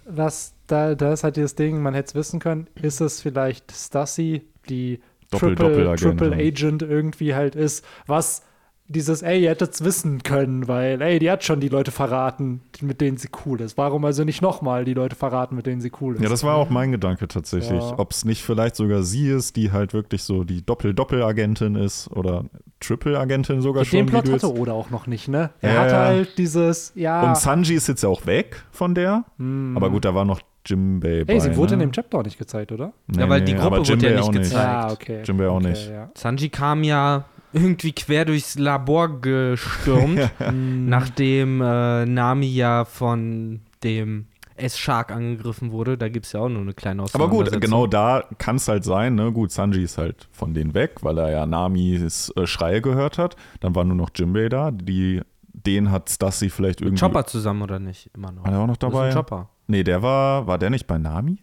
[0.06, 3.72] was da, da ist halt dieses Ding, man hätte es wissen können, ist es vielleicht
[3.72, 5.00] Stussy, die
[5.32, 6.34] Doppel- Triple, Triple.
[6.36, 8.44] Agent irgendwie halt ist, was
[8.88, 12.60] dieses, ey, ihr hättet es wissen können, weil, ey, die hat schon die Leute verraten,
[12.82, 13.78] mit denen sie cool ist.
[13.78, 16.22] Warum also nicht nochmal die Leute verraten, mit denen sie cool ist?
[16.22, 17.80] Ja, das war auch mein Gedanke tatsächlich.
[17.82, 17.98] Ja.
[17.98, 22.44] Ob es nicht vielleicht sogar sie ist, die halt wirklich so die Doppel-Doppel-Agentin ist oder
[22.82, 24.00] Triple-Agentin sogar schon.
[24.00, 25.52] Den Plot hatte jetzt- Oda auch noch nicht, ne?
[25.62, 27.30] Er Ja, hatte halt dieses, ja.
[27.30, 29.24] Und Sanji ist jetzt ja auch weg von der.
[29.38, 29.74] hm.
[29.78, 31.34] Aber gut, da war noch Jimbei bei.
[31.34, 31.86] Ey, sie wurde in ne?
[31.88, 32.94] dem Chapter auch nicht gezeigt, oder?
[33.16, 34.54] Ja, weil die Gruppe aber wurde ja Jimbei nicht auch gezeigt.
[34.54, 35.24] Ja, okay.
[35.24, 35.90] Jimbei auch okay, nicht.
[35.90, 36.10] Ja.
[36.16, 40.88] Sanji kam ja irgendwie quer durchs Labor gestürmt, Hm.
[40.88, 45.98] nachdem äh, Nami ja von dem S-Shark angegriffen wurde.
[45.98, 48.84] Da gibt es ja auch nur eine kleine Aber gut, genau da kann es halt
[48.84, 49.32] sein, ne?
[49.32, 53.36] Gut, Sanji ist halt von denen weg, weil er ja Namis äh, Schreie gehört hat.
[53.60, 54.72] Dann war nur noch Jimbei da.
[54.72, 55.22] Die,
[55.54, 57.02] den hat Stassi vielleicht Mit irgendwie.
[57.02, 58.10] Chopper zusammen oder nicht?
[58.16, 58.44] Immer noch.
[58.44, 59.08] War der auch noch dabei?
[59.08, 59.50] ein Chopper.
[59.72, 61.38] Nee, der war, war der nicht bei Nami?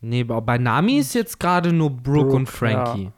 [0.00, 3.12] Nee, bei bei Nami ist jetzt gerade nur Brooke, Brooke, und Frankie.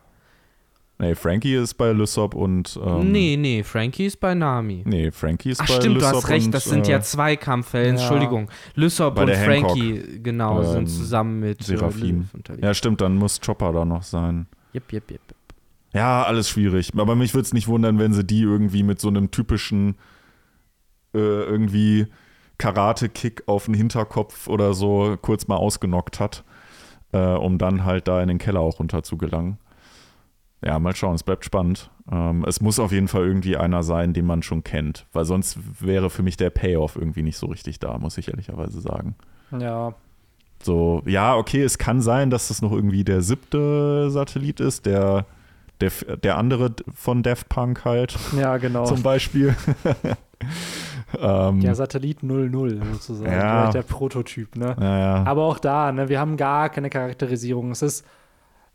[0.98, 2.78] Nee, Frankie ist bei Lysop und.
[2.84, 4.82] Ähm, nee, nee, Frankie ist bei Nami.
[4.84, 7.00] Nee, Frankie ist Ach bei stimmt, du Lysop hast recht, und, das sind äh, ja
[7.00, 8.02] zwei Kampfhelden, ja.
[8.02, 8.50] Entschuldigung.
[8.74, 9.70] Lysop Bei und der Hancock.
[9.70, 12.28] Frankie, genau, Ähm, sind zusammen mit äh, Seraphim.
[12.34, 12.62] Unterwegs.
[12.62, 14.46] Ja, stimmt, dann muss Chopper da noch sein.
[14.74, 15.20] Jep, jep, jep.
[15.94, 16.92] Ja, alles schwierig.
[16.98, 19.94] Aber mich würde es nicht wundern, wenn sie die irgendwie mit so einem typischen
[21.14, 22.08] äh, irgendwie
[22.58, 26.44] Karate-Kick auf den Hinterkopf oder so kurz mal ausgenockt hat,
[27.12, 29.58] äh, um dann halt da in den Keller auch runter zu gelangen.
[30.64, 31.90] Ja, mal schauen, es bleibt spannend.
[32.10, 35.58] Ähm, es muss auf jeden Fall irgendwie einer sein, den man schon kennt, weil sonst
[35.80, 39.14] wäre für mich der Payoff irgendwie nicht so richtig da, muss ich ehrlicherweise sagen.
[39.56, 39.94] Ja,
[40.60, 45.26] So, ja, okay, es kann sein, dass das noch irgendwie der siebte Satellit ist, der,
[45.80, 45.92] der,
[46.22, 48.84] der andere von Daft Punk halt, ja, genau.
[48.86, 49.54] zum Beispiel.
[51.18, 53.30] ähm, Der Satellit 00 sozusagen.
[53.32, 53.70] Ja.
[53.70, 54.74] Der Prototyp, ne?
[54.78, 55.24] naja.
[55.26, 57.70] Aber auch da, ne, wir haben gar keine Charakterisierung.
[57.70, 58.04] Es ist,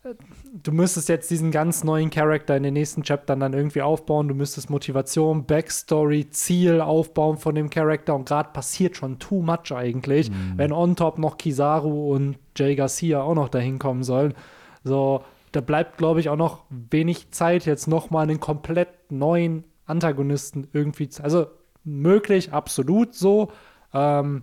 [0.04, 0.14] äh,
[0.62, 4.28] du müsstest jetzt diesen ganz neuen Charakter in den nächsten Chaptern dann irgendwie aufbauen.
[4.28, 8.14] Du müsstest Motivation, Backstory, Ziel aufbauen von dem Charakter.
[8.14, 13.22] Und gerade passiert schon too much eigentlich, wenn on top noch Kizaru und Jay Garcia
[13.22, 14.34] auch noch dahin kommen sollen.
[14.82, 19.62] So, da bleibt, glaube ich, auch noch wenig Zeit, jetzt noch mal einen komplett neuen
[19.86, 21.08] Antagonisten irgendwie.
[21.08, 21.46] zu- Also
[21.84, 23.52] möglich, absolut so.
[23.92, 24.42] Ähm,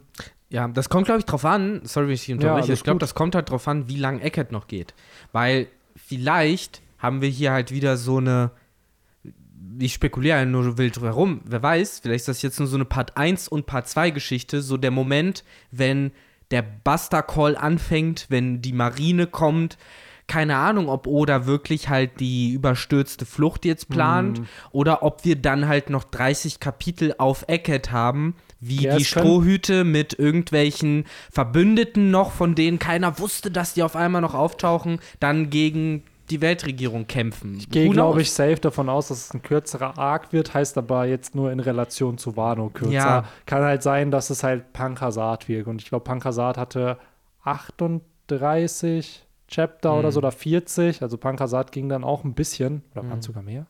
[0.49, 1.81] Ja, das kommt, glaube ich, drauf an.
[1.83, 2.65] Sorry, wenn ich dich unterbreche.
[2.67, 4.93] alles ich glaube, das kommt halt drauf an, wie lang Eckert noch geht.
[5.31, 8.51] Weil vielleicht haben wir hier halt wieder so eine.
[9.79, 11.41] Ich spekuliere ja nur wild herum.
[11.45, 14.61] Wer weiß, vielleicht ist das jetzt nur so eine Part 1 und Part 2 Geschichte.
[14.61, 16.11] So der Moment, wenn
[16.51, 19.77] der Buster Call anfängt, wenn die Marine kommt.
[20.31, 24.45] Keine Ahnung, ob Oda wirklich halt die überstürzte Flucht jetzt plant Mhm.
[24.71, 29.83] oder ob wir dann halt noch 30 Kapitel auf Eckert haben, wie Ja, die Strohhüte
[29.83, 35.49] mit irgendwelchen Verbündeten noch, von denen keiner wusste, dass die auf einmal noch auftauchen, dann
[35.49, 37.57] gegen die Weltregierung kämpfen.
[37.57, 41.05] Ich gehe, glaube ich, safe davon aus, dass es ein kürzerer Arc wird, heißt aber
[41.05, 42.93] jetzt nur in Relation zu Wano kürzer.
[42.93, 43.25] Ja.
[43.45, 45.67] Kann halt sein, dass es halt Pankasat wird.
[45.67, 46.97] Und ich glaube, Pankasat hatte
[47.43, 51.01] 38 Chapter oder so oder 40.
[51.03, 52.83] Also Pankasat ging dann auch ein bisschen.
[52.95, 53.67] Oder waren es sogar mehr?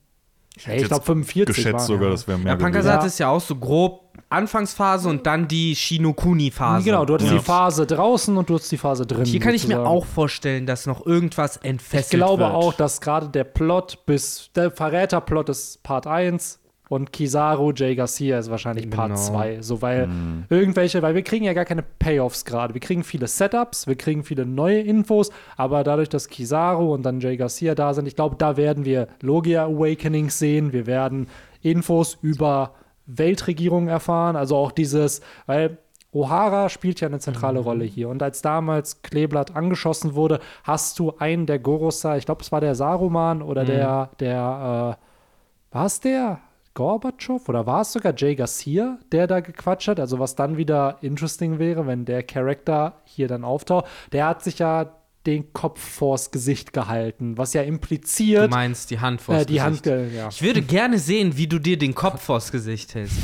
[0.63, 2.09] Hey, ich glaube 45 geschätzt waren, sogar, ja.
[2.11, 3.07] das wäre mehr Ja, Pankasat Ja.
[3.07, 6.85] ist ja auch so grob Anfangsphase und dann die Shinokuni-Phase.
[6.85, 7.37] Genau, du hattest Ja.
[7.37, 9.25] die Phase draußen und du hattest die Phase drin.
[9.25, 9.87] Hier kann ich mir sozusagen.
[9.97, 12.53] auch vorstellen, dass noch irgendwas entfesselt Ich glaube wird.
[12.53, 16.59] auch, dass gerade der Plot bis der Verräterplot ist Part 1
[16.91, 17.95] und Kizaru J.
[17.95, 19.21] Garcia ist wahrscheinlich Part Genau.
[19.21, 19.61] 2.
[19.61, 20.09] So, weil
[20.49, 22.73] irgendwelche, weil wir kriegen ja gar keine Payoffs gerade.
[22.73, 27.21] Wir kriegen viele Setups, wir kriegen viele neue Infos, aber dadurch, dass Kizaru und dann
[27.21, 27.37] J.
[27.37, 30.73] Garcia da sind, ich glaube, da werden wir Logia Awakenings sehen.
[30.73, 31.27] Wir werden
[31.61, 32.73] Infos über
[33.05, 34.35] Weltregierung erfahren.
[34.35, 35.77] Also auch dieses, weil
[36.13, 38.09] O'Hara spielt ja eine zentrale Rolle hier.
[38.09, 42.59] Und als damals Kleeblatt angeschossen wurde, hast du einen der Gorosei, ich glaube, es war
[42.59, 46.39] der Saruman oder der, der, äh, war es der?
[46.73, 49.99] Gorbatschow oder war es sogar Jay Garcia, der da gequatscht hat?
[49.99, 53.85] Also was dann wieder interesting wäre, wenn der Charakter hier dann auftaucht.
[54.11, 58.99] Der hat sich ja den Kopf vors Gesicht gehalten, was ja Du impliziert, meinst die
[58.99, 60.13] Hand vors äh, die Hand, Gesicht.
[60.13, 60.29] äh, ja.
[60.29, 63.17] Ich würde gerne sehen, wie du dir den Kopf vors Gesicht hältst.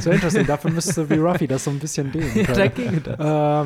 [0.00, 0.46] So interesting.
[0.46, 2.56] Dafür müsste wie Ruffy das so ein bisschen dehnen Ja, können.
[2.56, 3.16] dagegen das.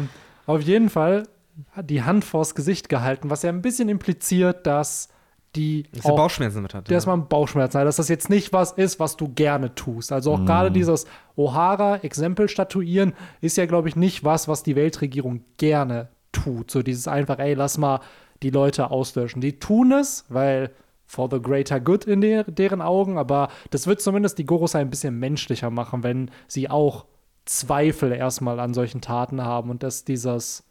[0.01, 0.09] Ähm,
[0.47, 1.29] auf jeden Fall
[1.71, 5.09] hat die Hand vors Gesicht gehalten, was ja ein bisschen impliziert, dass
[5.55, 6.91] die Dass er auch, Bauchschmerzen damit hat.
[6.91, 10.13] dass man Bauchschmerzen hat, dass das jetzt nicht was ist, was du gerne tust.
[10.13, 15.45] Also auch gerade dieses O'Hara-Exempel statuieren ist ja, glaube ich, nicht was, was die Weltregierung
[15.59, 16.71] gerne tut.
[16.71, 18.01] So dieses einfach, ey, lass mal
[18.43, 19.41] die Leute auslöschen.
[19.41, 20.71] Die tun es, weil
[21.07, 24.89] for the greater good in der, deren Augen, aber das wird zumindest die Gorosei ein
[24.89, 27.05] bisschen menschlicher machen, wenn sie auch
[27.45, 30.65] Zweifel erstmal an solchen Taten haben und dass dieses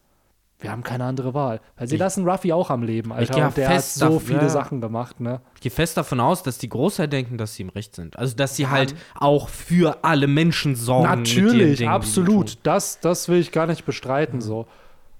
[0.62, 1.60] wir haben keine andere Wahl.
[1.78, 3.34] Weil sie Ich- lassen Ruffy auch am Leben, Alter.
[3.34, 4.50] gehe und der hat so dav- viele ja.
[4.50, 5.42] Sachen gemacht, ne?
[5.56, 8.18] Ich gehe fest davon aus, dass die Großteil denken, dass sie im Recht sind.
[8.18, 11.04] Also, dass sie halt auch für alle Menschen sorgen.
[11.10, 12.58] Natürlich, absolut.
[12.64, 14.68] Das, das will ich gar nicht bestreiten, so.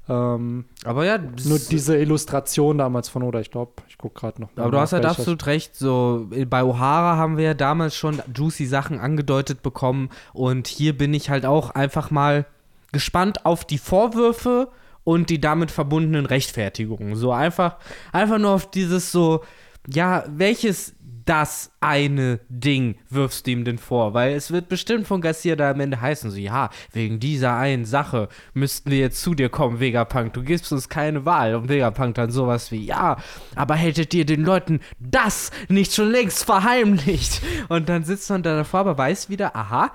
[0.10, 4.50] Ähm, Aber ja, nur diese Illustration damals von Oda, ich glaube, ich gucke gerade noch.
[4.56, 5.76] mal Aber du hast halt absolut recht.
[5.76, 10.10] So, bei O'Hara haben wir ja damals schon juicy Sachen angedeutet bekommen.
[10.34, 12.46] Und hier bin ich halt auch einfach mal
[12.92, 14.68] gespannt auf die Vorwürfe
[15.04, 17.16] und die damit verbundenen Rechtfertigungen.
[17.16, 17.78] So einfach,
[18.12, 19.44] einfach nur auf dieses so,
[19.88, 24.14] ja, welches das eine Ding wirfst du ihm denn vor?
[24.14, 27.86] Weil es wird bestimmt von Garcia da am Ende heißen, so, ja, wegen dieser einen
[27.86, 30.34] Sache müssten wir jetzt zu dir kommen, Vegapunk.
[30.34, 31.56] Du gibst uns keine Wahl.
[31.56, 33.18] Und Vegapunk dann sowas wie, ja,
[33.56, 37.42] aber hättet ihr den Leuten das nicht schon längst verheimlicht?
[37.70, 39.92] Und dann sitzt man da davor, aber weiß wieder, aha,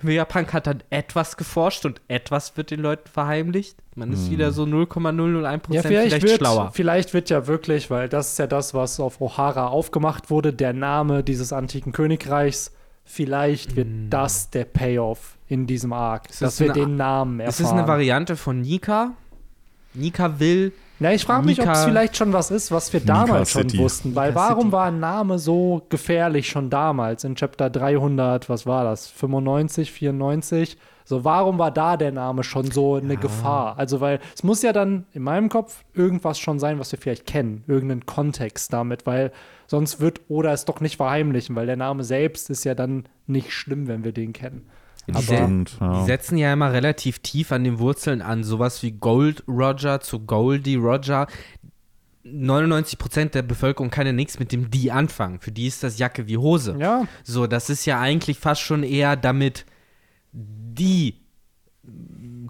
[0.00, 3.76] Vegapunk hat dann etwas geforscht und etwas wird den Leuten verheimlicht.
[3.96, 6.70] Man ist wieder so 0,001% Ja, vielleicht, vielleicht, wird, schlauer.
[6.72, 10.72] vielleicht wird ja wirklich, weil das ist ja das, was auf O'Hara aufgemacht wurde, der
[10.72, 12.72] Name dieses antiken Königreichs.
[13.04, 17.40] Vielleicht wird das der Payoff in diesem Arc, Ist dass das wir eine- den Namen
[17.40, 17.50] erfahren.
[17.64, 19.14] Ist es eine Variante von Nika?
[19.94, 20.72] Nika will.
[21.00, 23.50] Na, ich frage mich, ob es Mika- vielleicht schon was ist, was wir Mika damals
[23.52, 23.78] schon City.
[23.78, 24.14] wussten.
[24.16, 24.72] Weil Mika warum City.
[24.72, 30.76] war ein Name so gefährlich schon damals in Chapter 300, was war das, 95, 94?
[31.04, 33.78] So, warum war da der Name schon so eine Gefahr?
[33.78, 37.24] Also, weil es muss ja dann in meinem Kopf irgendwas schon sein, was wir vielleicht
[37.26, 39.32] kennen, irgendeinen Kontext damit, weil
[39.66, 43.52] sonst wird Oda es doch nicht verheimlichen, weil der Name selbst ist ja dann nicht
[43.52, 44.66] schlimm, wenn wir den kennen.
[45.08, 46.00] Die, Aber- se Und, ja.
[46.00, 50.20] die setzen ja immer relativ tief an den Wurzeln an, sowas wie Gold Roger zu
[50.20, 51.26] Goldie Roger.
[52.24, 55.40] 99% der Bevölkerung kann ja nichts mit dem die anfangen.
[55.40, 56.76] Für die ist das Jacke wie Hose.
[56.78, 59.64] Ja, So, das ist ja eigentlich fast schon eher damit
[60.32, 61.16] die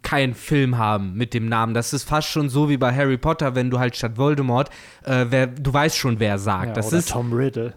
[0.02, 1.74] keinen Film haben mit dem Namen.
[1.74, 4.70] Das ist fast schon so wie bei Harry Potter, wenn du halt statt Voldemort,
[5.04, 6.68] äh, wer, du weißt schon, wer sagt.
[6.68, 7.74] ja das oder ist Tom Riddle.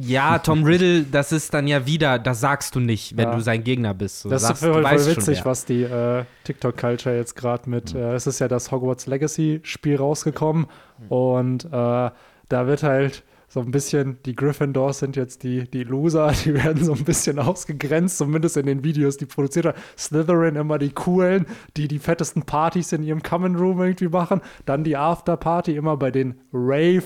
[0.00, 1.04] Ja Tom Riddle.
[1.04, 3.34] Das ist dann ja wieder, das sagst du nicht, wenn Ja.
[3.34, 4.20] du sein Gegner bist.
[4.20, 5.44] So, Das ist sagst, voll, du voll schon, witzig, wer.
[5.44, 10.66] was die äh, TikTok-Culture jetzt gerade mit, äh, es ist ja das Hogwarts Legacy-Spiel rausgekommen
[11.08, 16.32] und äh, da wird halt so ein bisschen, die Gryffindors sind jetzt die, die Loser,
[16.44, 19.76] die werden so ein bisschen ausgegrenzt, zumindest in den Videos, die produziert hat.
[19.98, 21.44] Slytherin immer die coolen,
[21.76, 24.40] die die fettesten Partys in ihrem Common Room irgendwie machen.
[24.64, 27.02] Dann die Afterparty immer bei den Rave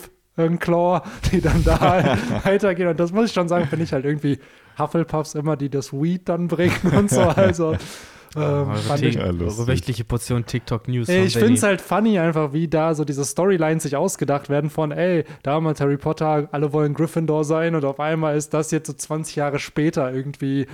[0.58, 1.00] Claw,
[1.32, 2.88] die dann da halt weitergehen.
[2.88, 4.38] Und das muss ich schon sagen, finde ich halt irgendwie
[4.78, 7.22] Hufflepuffs immer, die das Weed dann bringen und so.
[7.36, 7.72] Also
[8.34, 9.58] ähm, Eure, fand Tik- ich, Ja, lustig.
[9.60, 11.08] eure wöchentliche Portion TikTok News.
[11.08, 14.50] Ey, von ich finde es halt funny einfach, wie da so diese Storylines sich ausgedacht
[14.50, 18.70] werden von, ey, damals Harry Potter, alle wollen Gryffindor sein und auf einmal ist das
[18.72, 20.66] jetzt so 20 Jahre später irgendwie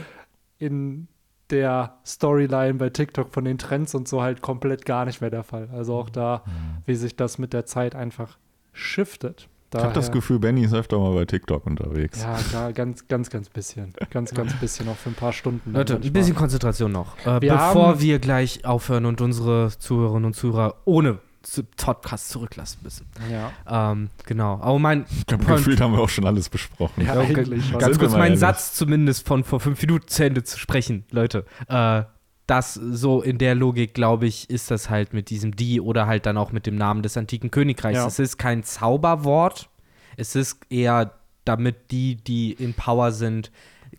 [0.58, 1.06] in
[1.50, 5.42] der Storyline bei TikTok von den Trends und so halt komplett gar nicht mehr der
[5.44, 5.68] Fall.
[5.72, 6.42] Also auch da,
[6.86, 8.38] wie sich das mit der Zeit einfach
[8.72, 9.48] shiftet.
[9.74, 12.20] Ich habe das Daher- Gefühl, Benny ist öfter mal bei TikTok unterwegs.
[12.20, 13.94] Ja, klar, ganz, ganz, ganz bisschen.
[14.10, 15.72] Ganz, ganz bisschen, auch für ein paar Stunden.
[15.72, 17.16] Leute, ein bisschen Konzentration noch.
[17.24, 22.28] Äh, Wir bevor haben- wir gleich aufhören und unsere Zuhörerinnen und Zuhörer ohne zu- Podcast
[22.28, 23.06] zurücklassen müssen.
[23.30, 24.60] Ja, Ähm, genau.
[24.60, 27.04] Aber mein gefühlt, haben wir auch schon alles besprochen.
[27.06, 28.36] ja Ja, eigentlich ganz kurz meinen.
[28.36, 31.46] Satz zumindest von vor fünf Minuten zu Ende zu sprechen, Leute.
[31.68, 32.02] Äh,
[32.46, 36.26] das so in der Logik, glaube ich, ist das halt mit diesem die oder halt
[36.26, 37.96] dann auch mit dem Namen des antiken Königreichs.
[37.98, 38.06] Ja.
[38.06, 39.68] Es ist kein Zauberwort.
[40.16, 41.12] Es ist eher,
[41.44, 43.50] damit die, die in Power sind,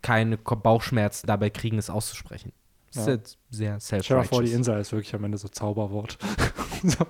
[0.02, 2.52] keine Bauchschmerzen dabei kriegen, es auszusprechen.
[2.92, 3.14] Das ist Ja.
[3.14, 4.52] jetzt sehr Stell dir vor, die.
[4.52, 6.18] Insel ist wirklich am Ende so Zauberwort.
[6.82, 7.06] so.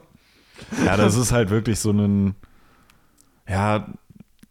[0.84, 2.36] Ja, das ist halt wirklich so ein,
[3.48, 3.92] ja,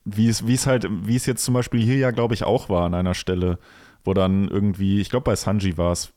[0.05, 2.67] wie es, wie es halt, wie es jetzt zum Beispiel hier ja, glaube ich, auch
[2.69, 3.57] war an einer Stelle,
[4.03, 6.11] wo dann irgendwie, ich glaube bei Sanji war es,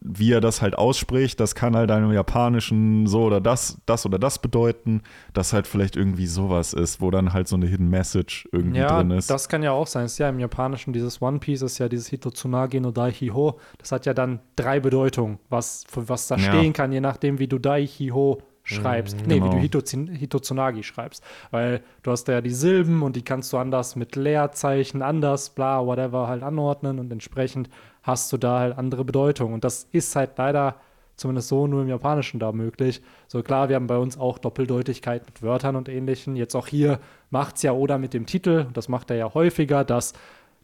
[0.00, 4.18] wie er das halt ausspricht, das kann halt einem japanischen so oder das, das oder
[4.18, 5.02] das bedeuten,
[5.34, 8.98] dass halt vielleicht irgendwie sowas ist, wo dann halt so eine Hidden Message irgendwie Ja,
[8.98, 9.30] drin ist.
[9.30, 10.04] das kann ja auch sein.
[10.06, 13.58] Es ist ja im Japanischen dieses One Piece ist ja dieses Hitotsunage no Daihiho.
[13.78, 16.42] Das hat ja dann drei Bedeutungen, was, was da Ja.
[16.52, 19.16] stehen kann, je nachdem, wie du Daihiho schreibst.
[19.26, 19.52] nee, wie genau.
[19.52, 21.24] du Hitotsun- Hitotsunagi schreibst.
[21.50, 25.86] Weil du hast ja die Silben und die kannst du anders mit Leerzeichen, anders, bla,
[25.86, 27.70] whatever halt anordnen und entsprechend
[28.02, 29.54] hast du da halt andere Bedeutungen.
[29.54, 30.76] Und das ist halt leider
[31.16, 33.02] zumindest so nur im Japanischen da möglich.
[33.26, 36.36] So klar, wir haben bei uns auch Doppeldeutigkeit mit Wörtern und ähnlichen.
[36.36, 39.34] Jetzt auch hier macht es ja Oda mit dem Titel, und das macht er ja
[39.34, 40.14] häufiger, dass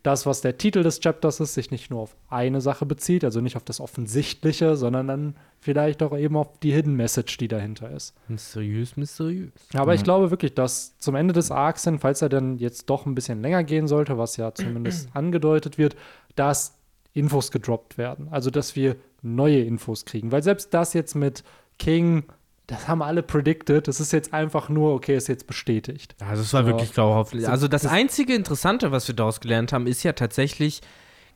[0.05, 3.41] das, was der Titel des Chapters ist, sich nicht nur auf eine Sache bezieht, also
[3.41, 7.91] nicht auf das Offensichtliche, sondern dann vielleicht auch eben auf die Hidden Message, die dahinter
[7.91, 8.15] ist.
[8.29, 9.51] Mysteriös, mysteriös.
[9.73, 13.07] Aber ich glaube wirklich, dass zum Ende des Arcs hin, falls er dann jetzt doch
[13.07, 15.97] ein bisschen länger gehen sollte, was ja zumindest angedeutet wird,
[16.37, 16.79] dass
[17.15, 18.29] Infos gedroppt werden.
[18.31, 20.31] Also, dass wir neue Infos kriegen.
[20.33, 21.43] Weil selbst das jetzt mit
[21.79, 22.25] King,
[22.67, 23.89] das haben alle predicted.
[23.89, 26.15] Das ist jetzt einfach nur, okay, ist jetzt bestätigt.
[26.21, 26.67] Also es war Ja.
[26.69, 27.35] wirklich glaubhaft.
[27.47, 30.81] Also das, einzige Interessante, was wir daraus gelernt haben, ist ja tatsächlich,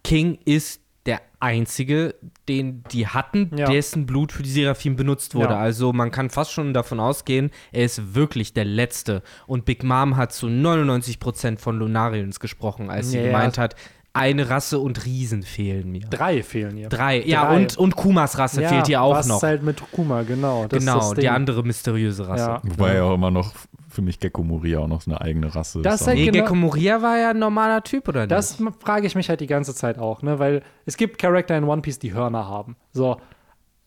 [0.05, 2.15] King ist der einzige,
[2.49, 3.71] den die hatten, Ja.
[3.71, 5.55] dessen Blut für die Seraphim benutzt wurde.
[5.55, 5.59] Ja.
[5.59, 9.23] Also man kann fast schon davon ausgehen, er ist wirklich der Letzte.
[9.47, 13.25] Und Big Mom hat zu 99% von Lunarians gesprochen, als sie Ja.
[13.27, 13.75] gemeint hat,
[14.19, 16.01] eine Rasse und Riesen fehlen mir.
[16.11, 16.89] Drei fehlen hier.
[16.89, 17.23] Drei.
[17.25, 17.57] Ja, Drei.
[17.57, 19.43] und, und Kumas Rasse Ja, fehlt hier auch was noch.
[19.43, 20.67] halt mit Kuma, genau.
[20.69, 22.45] Das ist genau, das die andere mysteriöse Rasse.
[22.45, 22.61] Ja.
[22.65, 23.53] Wobei ja auch immer noch
[23.89, 26.07] für mich Gecko Moria auch noch eine eigene Rasse Das ist.
[26.07, 26.45] halt Nee, Genau.
[26.45, 28.31] Gecko Moria war ja ein normaler Typ, oder nicht?
[28.33, 30.39] Das frage ich mich halt die ganze Zeit auch, ne?
[30.39, 32.77] Weil es gibt Charakter in One Piece, die Hörner haben.
[32.93, 33.17] So,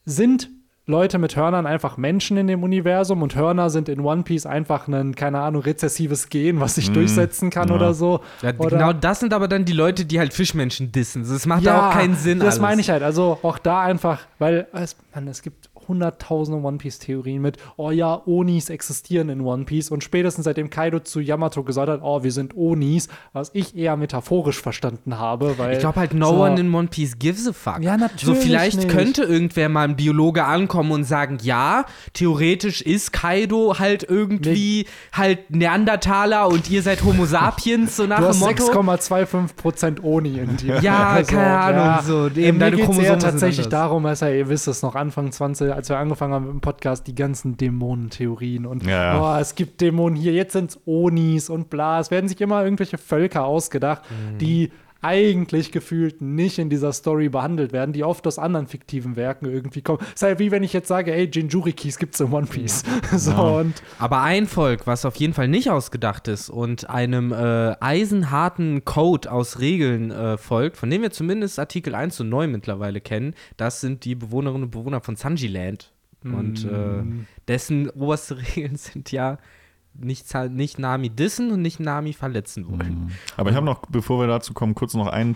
[0.06, 0.50] sind
[0.88, 4.88] Leute mit Hörnern einfach Menschen in dem Universum und Hörner sind in One Piece einfach
[4.88, 7.76] ein, keine Ahnung, rezessives Gen, was sich durchsetzen kann ja.
[7.76, 8.22] oder so.
[8.42, 11.22] Ja, oder, genau das sind aber dann die Leute, die halt Fischmenschen dissen.
[11.28, 12.40] Das macht da auch keinen Sinn.
[12.40, 12.60] Das alles.
[12.62, 13.04] meine ich halt.
[13.04, 17.92] Also auch da einfach, weil es, Mann, es gibt hunderttausende One Piece Theorien mit, oh
[17.92, 22.24] ja, Onis existieren in One Piece und spätestens seitdem Kaido zu Yamato gesagt hat, oh,
[22.24, 26.44] wir sind Onis, was ich eher metaphorisch verstanden habe, weil Ich glaube halt, no so-
[26.44, 27.82] one in One Piece gives a fuck.
[27.82, 28.90] Ja, So, natürlich vielleicht nicht.
[28.90, 35.52] könnte irgendwer mal ein Biologe ankommen und sagen, ja, theoretisch ist Kaido halt irgendwie halt
[35.52, 38.64] Neandertaler und ihr seid Homo sapiens, so nach Du dem hast Motto.
[38.66, 40.80] 6,25% Oni in dir.
[40.82, 44.36] Ja, keine Ahnung, so, eben Äh, mir deine Chromosomen eher sind tatsächlich darum, dass er,
[44.36, 47.16] ihr wisst es noch, Anfang 20, wir, als wir angefangen haben mit dem Podcast, die
[47.16, 49.38] ganzen Dämonentheorien und Ja, ja.
[49.38, 52.00] oh, es gibt Dämonen hier, jetzt sind es Onis und bla.
[52.00, 54.38] Es werden sich immer irgendwelche Völker ausgedacht, Mhm.
[54.38, 54.72] die
[55.02, 59.82] eigentlich gefühlt nicht in dieser Story behandelt werden, die oft aus anderen fiktiven Werken irgendwie
[59.82, 60.00] kommen.
[60.02, 62.84] Es ist halt wie wenn ich jetzt sage, ey, Jinjurikis gibt's in One Piece.
[63.16, 67.76] so und Aber ein Volk, was auf jeden Fall nicht ausgedacht ist und einem äh,
[67.80, 73.02] eisenharten Code aus Regeln äh, folgt, von dem wir zumindest Artikel 1 und 9 mittlerweile
[73.02, 75.92] kennen, das sind die Bewohnerinnen und Bewohner von Sanjiland.
[76.24, 77.04] Und äh,
[77.48, 79.40] dessen oberste Regeln sind ja
[79.94, 83.12] nicht, nicht Nami dissen und nicht Nami verletzen wollen.
[83.38, 85.36] Aber ich habe noch, bevor wir dazu kommen, kurz noch ein,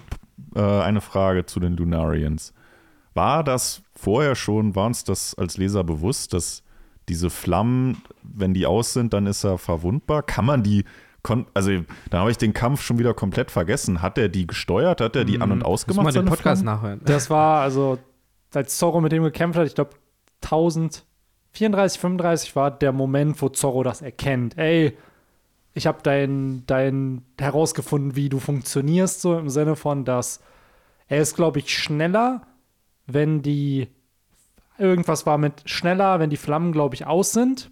[0.56, 2.53] äh, eine Frage zu den Lunarians.
[3.14, 6.64] War das vorher schon, war uns das als Leser bewusst, dass
[7.08, 10.24] diese Flammen, wenn die aus sind, dann ist er verwundbar?
[10.24, 10.84] Kann man die,
[11.53, 11.72] also
[12.10, 14.01] da habe ich den Kampf schon wieder komplett vergessen.
[14.01, 15.01] Hat er die gesteuert?
[15.01, 16.03] Hat er die an- und Muss ausgemacht?
[16.03, 16.82] mal den seine Podcast Flammen?
[16.82, 17.01] nachhören.
[17.06, 17.99] Das war also,
[18.53, 19.91] als Zorro mit dem gekämpft hat, ich glaube
[21.56, 24.58] 1034, 35 war der Moment, wo Zorro das erkennt.
[24.58, 24.97] Ey,
[25.74, 30.41] ich habe dein, dein herausgefunden, wie du funktionierst, so im Sinne von, dass
[31.08, 32.41] er ist, glaube ich, schneller,
[33.08, 33.88] wenn die
[34.78, 37.70] irgendwas war mit schneller, wenn die Flammen, glaube ich, aus sind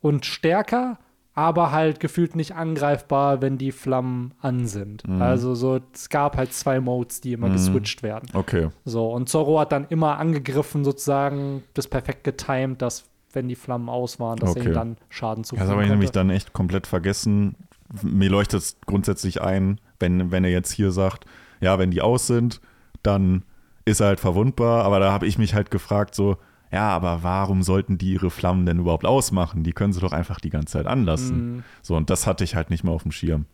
[0.00, 0.98] und stärker,
[1.34, 5.02] aber halt gefühlt nicht angreifbar, wenn die Flammen an sind.
[5.20, 8.28] Also so, es gab halt zwei Modes, die immer geswitcht werden.
[8.32, 8.68] Okay.
[8.84, 13.04] So, und Zorro hat dann immer angegriffen, sozusagen, das perfekt getimed, dass,
[13.36, 14.70] wenn die Flammen aus waren, dass er Okay.
[14.70, 17.54] ihm dann Schaden Das zufügen habe ich nämlich dann echt komplett vergessen.
[18.02, 21.24] Mir leuchtet es grundsätzlich ein, wenn, wenn er jetzt hier sagt,
[21.60, 22.60] ja, wenn die aus sind,
[23.04, 23.44] dann
[23.84, 24.84] ist er halt verwundbar.
[24.84, 26.36] Aber da habe ich mich halt gefragt, so,
[26.72, 29.62] ja, aber warum sollten die ihre Flammen denn überhaupt ausmachen?
[29.62, 31.62] Die können sie doch einfach die ganze Zeit anlassen.
[31.82, 33.46] So, und das hatte ich halt nicht mehr auf dem Schirm.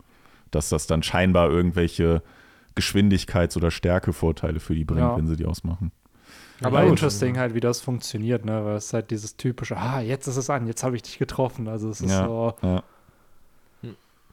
[0.49, 2.23] Dass das dann scheinbar irgendwelche
[2.75, 5.15] Geschwindigkeits- oder Stärkevorteile für die bringt, Ja.
[5.15, 5.91] wenn sie die ausmachen.
[6.61, 8.63] Aber Ja, interesting halt, wie das funktioniert, ne?
[8.63, 11.17] Weil es ist halt dieses typische, ah, jetzt ist es an, jetzt habe ich dich
[11.17, 11.67] getroffen.
[11.67, 12.83] Also es ist Ja, so, ja.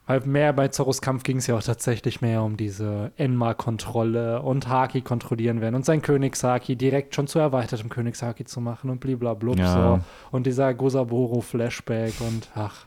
[0.07, 4.69] halt mehr bei Zorros Kampf ging es ja auch tatsächlich mehr um diese Enma-Kontrolle und
[4.69, 9.59] Haki kontrollieren werden und sein Königshaki direkt schon zu erweitertem Königshaki zu machen und bliblablub
[9.59, 9.73] Ja.
[9.73, 10.01] so.
[10.31, 12.87] Und dieser Gosaboro-Flashback und ach,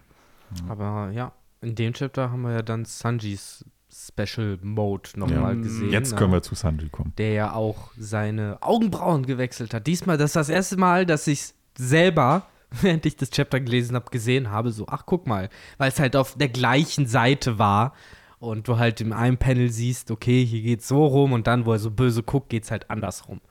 [0.69, 1.31] Aber ja,
[1.61, 5.61] in dem Chapter haben wir ja dann Sanjis Special Mode nochmal Ja.
[5.61, 5.91] gesehen.
[5.91, 6.17] Jetzt ne?
[6.17, 7.13] können wir zu Sanji kommen.
[7.17, 9.85] der ja auch seine Augenbrauen gewechselt hat.
[9.87, 12.47] Diesmal, das ist das erste Mal, dass ich selber,
[12.81, 16.15] während ich das Chapter gelesen habe, gesehen habe, so, ach guck mal, weil es halt
[16.15, 17.93] auf der gleichen Seite war
[18.39, 21.73] und du halt in einem Panel siehst, okay, hier geht's so rum und dann, wo
[21.73, 23.41] er so böse guckt, geht's halt andersrum.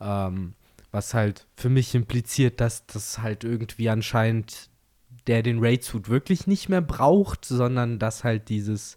[0.00, 0.54] Ähm,
[0.90, 4.70] was halt für mich impliziert, dass das halt irgendwie anscheinend
[5.26, 8.96] der den Raid-Suit wirklich nicht mehr braucht, sondern dass halt dieses,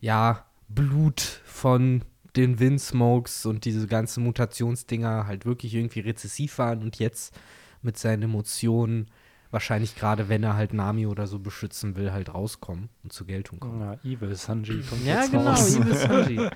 [0.00, 2.02] ja, Blut von
[2.36, 7.34] den Windsmokes und diese ganzen Mutationsdinger halt wirklich irgendwie rezessiv waren und jetzt
[7.82, 9.06] mit seinen Emotionen
[9.50, 13.60] wahrscheinlich gerade, wenn er halt Nami oder so beschützen will, halt rauskommen und zur Geltung
[13.60, 13.80] kommen.
[13.80, 15.74] ja, Evil Sanji kommt Ja, jetzt genau, raus.
[15.74, 16.48] Evil Sanji.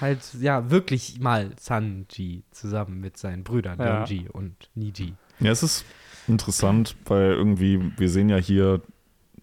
[0.00, 3.98] halt, ja, wirklich mal Sanji zusammen mit seinen Brüdern, Ja.
[3.98, 5.12] Donji und Niji.
[5.40, 5.84] Ja, es ist
[6.28, 8.80] interessant, weil irgendwie, wir sehen ja hier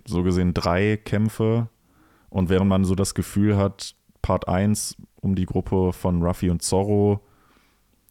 [0.07, 1.67] so gesehen drei Kämpfe
[2.31, 6.63] und während man so das Gefühl hat, Part 1 um die Gruppe von Ruffy und
[6.63, 7.19] Zorro,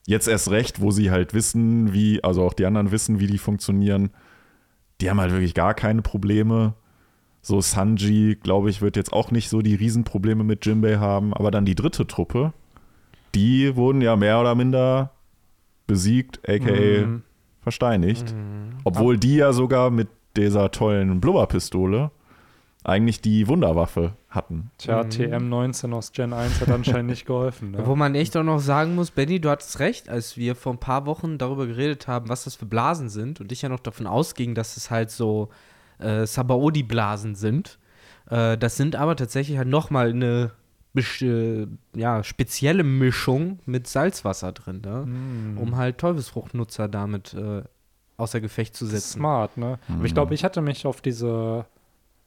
[0.07, 3.39] jetzt erst recht, wo sie halt wissen, wie, also auch die anderen wissen, wie die
[3.39, 4.11] funktionieren,
[5.01, 6.75] die haben halt wirklich gar keine Probleme.
[7.43, 11.51] So Sanji, glaube ich, wird jetzt auch nicht so die Riesenprobleme mit Jinbei haben, aber
[11.51, 12.53] dann die dritte Truppe,
[13.35, 15.13] die wurden ja mehr oder minder
[15.87, 17.23] besiegt, aka Mhm.
[17.63, 18.35] versteinigt.
[18.85, 22.11] Obwohl die ja sogar mit dieser tollen Blubberpistole
[22.83, 24.71] eigentlich die Wunderwaffe hatten.
[24.79, 27.73] Tja, TM19 aus Gen 1 hat anscheinend nicht geholfen.
[27.73, 27.87] Ne?
[27.87, 30.79] Wo man echt auch noch sagen muss, Benny, du hattest recht, als wir vor ein
[30.79, 34.07] paar Wochen darüber geredet haben, was das für Blasen sind und ich ja noch davon
[34.07, 35.51] ausging, dass es halt so
[35.99, 37.79] äh, Sabaody-Blasen sind.
[38.31, 40.53] Äh, das sind aber tatsächlich halt nochmal eine
[40.95, 45.05] äh, ja, spezielle Mischung mit Salzwasser drin, ne?
[45.07, 45.59] Mhm.
[45.59, 47.63] um halt Teufelsfruchtnutzer damit äh,
[48.17, 49.19] außer Gefecht zu setzen.
[49.19, 49.79] Smart, ne?
[49.89, 51.67] Aber ich glaube, ich hatte mich auf diese,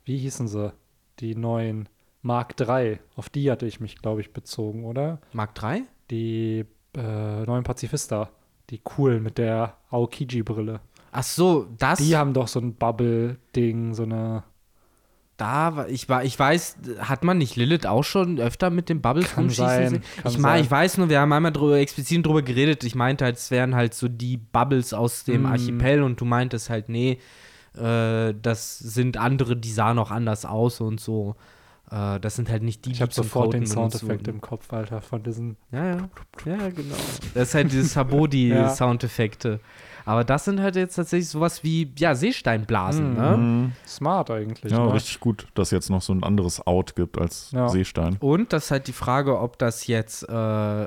[0.06, 0.74] wie hießen sie?
[1.20, 1.88] Die neuen
[2.22, 5.20] Mark III, auf die hatte ich mich, glaube ich, bezogen, oder?
[5.34, 5.84] Mark 3?
[6.12, 8.30] Die äh, neuen Pazifista,
[8.70, 10.80] die coolen mit der Aokiji-Brille.
[11.12, 12.00] Ach so, das.
[12.00, 14.44] Die haben doch so ein Bubble-Ding, so eine.
[15.38, 19.02] Da, war- ich, war, ich weiß, hat man nicht Lilith auch schon öfter mit dem
[19.02, 20.64] Bubbles Kann rumschießen sein, kann Ich, sein.
[20.64, 22.84] ich weiß nur, wir haben einmal drüber, explizit drüber geredet.
[22.84, 25.46] Ich meinte halt, es wären halt so die Bubbles aus dem Mm.
[25.48, 27.18] Archipel und du meintest halt, nee,
[27.78, 31.36] äh, das sind andere, die sahen auch anders aus und so.
[31.92, 34.72] Äh, das sind halt nicht die, Ich die habe zum sofort den Soundeffekt im Kopf,
[34.74, 35.58] Alter, von diesen.
[35.72, 36.10] Ja, ja.
[36.46, 36.96] Ja, genau.
[37.34, 37.84] Das ist halt diese
[38.64, 39.60] Sabodi-Soundeffekte.
[40.06, 43.18] Aber das sind halt jetzt tatsächlich sowas wie, ja, Seesteinblasen, Mhm.
[43.18, 43.38] ne?
[43.38, 43.72] Mhm.
[43.88, 44.70] Smart eigentlich.
[44.72, 44.94] Ja, ne?
[44.94, 47.70] richtig gut, dass jetzt noch so ein anderes Out gibt als Ja.
[47.70, 48.18] Seestein.
[48.20, 50.32] Und das ist halt die Frage, ob das jetzt äh,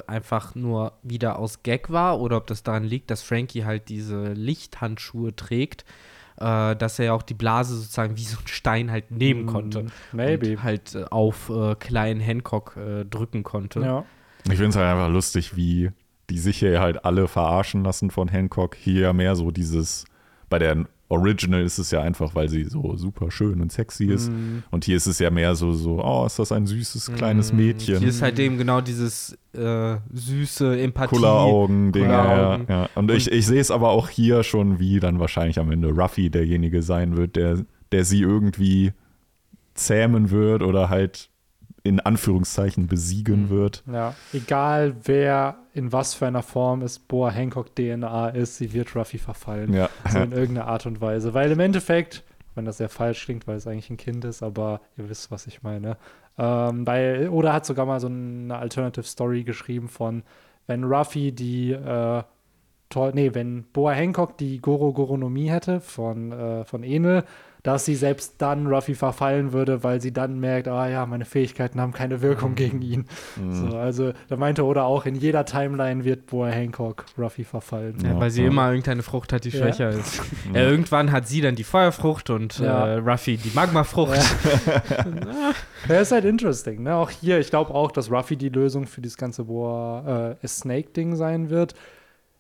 [0.07, 4.35] einfach nur wieder aus Gag war oder ob das daran liegt, dass Frankie halt diese
[4.35, 5.87] Lichthandschuhe trägt,
[6.39, 9.47] äh, dass er ja auch die Blase sozusagen wie so ein Stein halt nehmen Mm,
[9.47, 9.87] konnte.
[10.13, 10.53] Maybe.
[10.53, 13.81] Und halt äh, auf äh, kleinen Hancock äh, drücken konnte.
[13.81, 14.05] Ja.
[14.45, 15.91] Ich finde es halt einfach lustig, wie
[16.31, 18.77] die sich hier halt alle verarschen lassen von Hancock.
[18.77, 20.05] Hier ja mehr so dieses,
[20.49, 24.31] bei der Original ist es ja einfach, weil sie so super schön und sexy ist.
[24.31, 27.53] Mm, Und hier ist es ja mehr so, so, oh, ist das ein süßes kleines
[27.53, 27.99] Mm, Mädchen.
[28.01, 31.15] Hier ist halt eben genau dieses äh, süße Empathie.
[31.15, 32.05] Kulleraugen-Ding.
[32.11, 32.89] Ja, ja.
[32.97, 36.29] Und ich, ich sehe es aber auch hier schon, wie dann wahrscheinlich am Ende Ruffy
[36.29, 38.93] derjenige sein wird, der, der sie irgendwie
[39.75, 41.31] zähmen wird oder halt
[41.87, 43.51] in Anführungszeichen besiegen Mhm.
[43.51, 43.83] wird.
[43.91, 44.15] ja.
[44.33, 49.19] Egal wer in was für einer Form es Boa Hancock DNA ist, sie wird Ruffy
[49.19, 49.73] verfallen.
[49.73, 49.89] Ja.
[50.09, 51.35] So in irgendeiner Art und Weise.
[51.35, 52.25] Weil im Endeffekt,
[52.55, 55.47] wenn das sehr falsch klingt, weil es eigentlich ein Kind ist, aber ihr wisst, was
[55.47, 55.97] ich meine.
[56.39, 60.23] Ähm, weil, oder hat sogar mal so eine Alternative Story geschrieben von,
[60.67, 62.23] wenn Ruffy die, äh,
[63.13, 67.25] nee, wenn Boa Hancock die Goro Goronomie hätte von, äh, von Enel,
[67.67, 71.81] dass sie selbst dann Ruffy verfallen würde, weil sie dann merkt, ah ja, meine Fähigkeiten
[71.81, 73.07] haben keine Wirkung gegen ihn.
[73.51, 77.97] So, also da meinte Oda auch, in jeder Timeline wird Boa Hancock Ruffy verfallen.
[78.05, 78.49] Ja, Ja, weil sie ja.
[78.49, 79.59] immer irgendeine Frucht hat, die Ja.
[79.59, 80.23] schwächer ist.
[80.55, 82.87] Ja, irgendwann hat sie dann die Feuerfrucht und Ja.
[82.87, 84.17] äh, Ruffy die Magmafrucht.
[85.89, 86.83] Ja, ist halt interesting.
[86.83, 86.95] Ne?
[86.95, 91.17] Auch hier, ich glaube auch, dass Ruffy die Lösung für dieses ganze Boa äh, Snake-Ding
[91.17, 91.75] sein wird.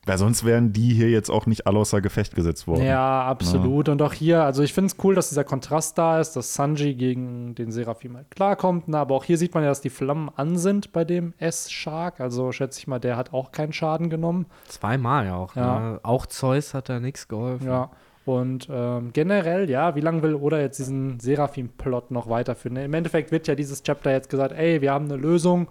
[0.07, 2.85] Weil sonst wären die hier jetzt auch nicht alle außer Gefecht gesetzt worden.
[2.85, 3.89] Ja, absolut.
[3.89, 6.95] Und auch hier, also ich finde es cool, dass dieser Kontrast da ist, dass Sanji
[6.95, 8.87] gegen den Seraphim halt klarkommt.
[8.87, 8.99] Ne?
[8.99, 12.21] Aber auch hier sieht man ja, dass die Flammen an sind bei dem S-Shark.
[12.21, 14.47] Also schätze ich mal, der hat auch keinen Schaden genommen.
[14.69, 15.57] Zweimal ja auch.
[15.57, 15.81] Ja.
[15.81, 16.01] Ne?
[16.05, 17.67] Auch Zeus hat da nichts geholfen.
[17.67, 17.91] Ja.
[18.25, 22.75] Und ähm, generell, ja, wie lange will Oda jetzt diesen Seraphim-Plot noch weiterführen?
[22.75, 22.85] Ne?
[22.85, 25.67] Im Endeffekt wird ja dieses Chapter jetzt gesagt, ey, wir haben eine Lösung,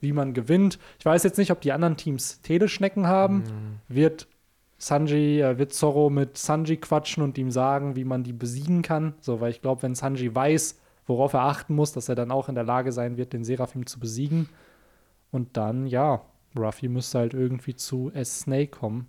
[0.00, 0.78] wie man gewinnt.
[0.98, 3.44] Ich weiß jetzt nicht, ob die anderen Teams Teleschnecken haben.
[3.88, 4.26] Wird
[4.78, 9.14] Sanji, äh, wird Zorro mit Sanji quatschen und ihm sagen, wie man die besiegen kann?
[9.20, 12.48] So, weil ich glaube, wenn Sanji weiß, worauf er achten muss, dass er dann auch
[12.48, 14.48] in der Lage sein wird, den Seraphim zu besiegen.
[15.30, 16.22] Und dann, ja,
[16.56, 19.08] Ruffy müsste halt irgendwie zu S-Snake kommen.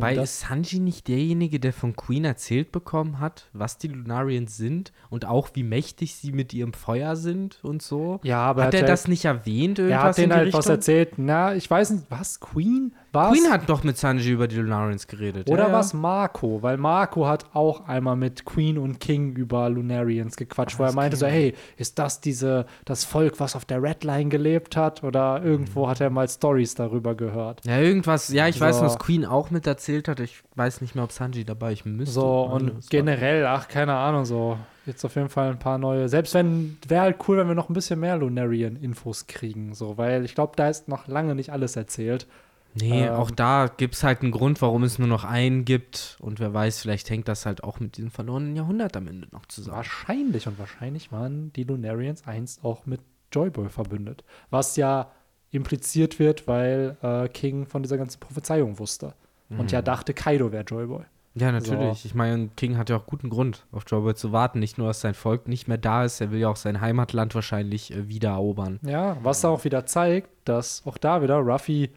[0.00, 4.92] Weil ist Sanji nicht derjenige, der von Queen erzählt bekommen hat, was die Lunarians sind
[5.10, 8.18] und auch wie mächtig sie mit ihrem Feuer sind und so?
[8.22, 9.78] Ja, aber hat er ja- das nicht erwähnt?
[9.78, 10.74] Er Irgendwas hat in denen halt was Richtung?
[10.76, 11.12] erzählt.
[11.18, 12.40] Na, ich weiß nicht, was?
[12.40, 12.94] Queen?
[13.12, 13.32] Was?
[13.32, 15.50] Queen hat doch mit Sanji über die Lunarians geredet.
[15.50, 15.74] Oder ja, ja.
[15.74, 16.62] was Marco?
[16.62, 21.16] Weil Marco hat auch einmal mit Queen und King über Lunarians gequatscht, wo er meinte
[21.16, 25.04] so, hey, ist das diese, das Volk, was auf der Red Line gelebt hat?
[25.04, 27.64] Oder irgendwo hat er mal Stories darüber gehört.
[27.66, 28.28] Ja, irgendwas.
[28.28, 28.84] Ja, ich weiß, So.
[28.84, 30.18] was Queen auch mit erzählt hat.
[30.20, 32.14] Ich weiß nicht mehr, ob Sanji dabei ich müsste.
[32.14, 34.56] So, und es war- generell, ach, keine Ahnung, so.
[34.86, 36.08] Jetzt auf jeden Fall ein paar neue.
[36.08, 40.24] Selbst wenn, wäre halt cool, wenn wir noch ein bisschen mehr Lunarian-Infos kriegen, so, weil
[40.24, 42.26] ich glaube, da ist noch lange nicht alles erzählt.
[42.74, 46.16] Nee, Ähm, auch da gibt es halt einen Grund, warum es nur noch einen gibt.
[46.20, 49.46] Und wer weiß, vielleicht hängt das halt auch mit diesem verlorenen Jahrhundert am Ende noch
[49.46, 49.76] zusammen.
[49.76, 53.00] Wahrscheinlich und wahrscheinlich waren die Lunarians einst auch mit
[53.32, 54.24] Joyboy verbündet.
[54.50, 55.10] Was ja
[55.50, 59.14] impliziert wird, weil äh, King von dieser ganzen Prophezeiung wusste.
[59.50, 61.04] Und ja dachte, Kaido wäre Joyboy.
[61.34, 62.06] Ja, natürlich.
[62.06, 64.58] Ich meine, King hat ja auch guten Grund, auf Joyboy zu warten.
[64.60, 67.34] Nicht nur, dass sein Volk nicht mehr da ist, er will ja auch sein Heimatland
[67.34, 68.78] wahrscheinlich äh, wieder erobern.
[68.82, 71.90] Ja, was da auch wieder zeigt, dass auch da wieder Ruffy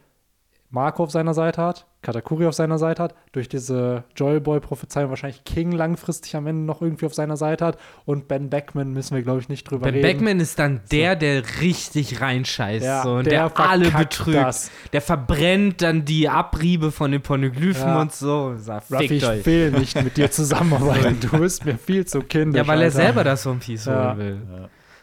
[0.72, 5.72] Marco auf seiner Seite hat, Katakuri auf seiner Seite hat, durch diese Joyboy-Prophezeiung wahrscheinlich King
[5.72, 9.40] langfristig am Ende noch irgendwie auf seiner Seite hat und Ben Beckman müssen wir, glaube
[9.40, 10.04] ich, nicht drüber Ben reden.
[10.04, 14.38] Beckman ist dann der, der richtig reinscheißt Ja, so, und der der, alle betrügt.
[14.38, 14.70] das.
[14.92, 18.02] Der verbrennt dann die Abriebe von den Poneglyphen Ja.
[18.02, 18.56] und so.
[18.58, 19.46] Sagt, Ruffy, fickt ich euch.
[19.46, 21.20] will nicht mit dir zusammenarbeiten.
[21.22, 22.58] du bist mir viel zu kindisch.
[22.62, 22.96] Ja, weil er Alter.
[22.98, 24.10] selber das One Piece Ja.
[24.10, 24.42] holen will.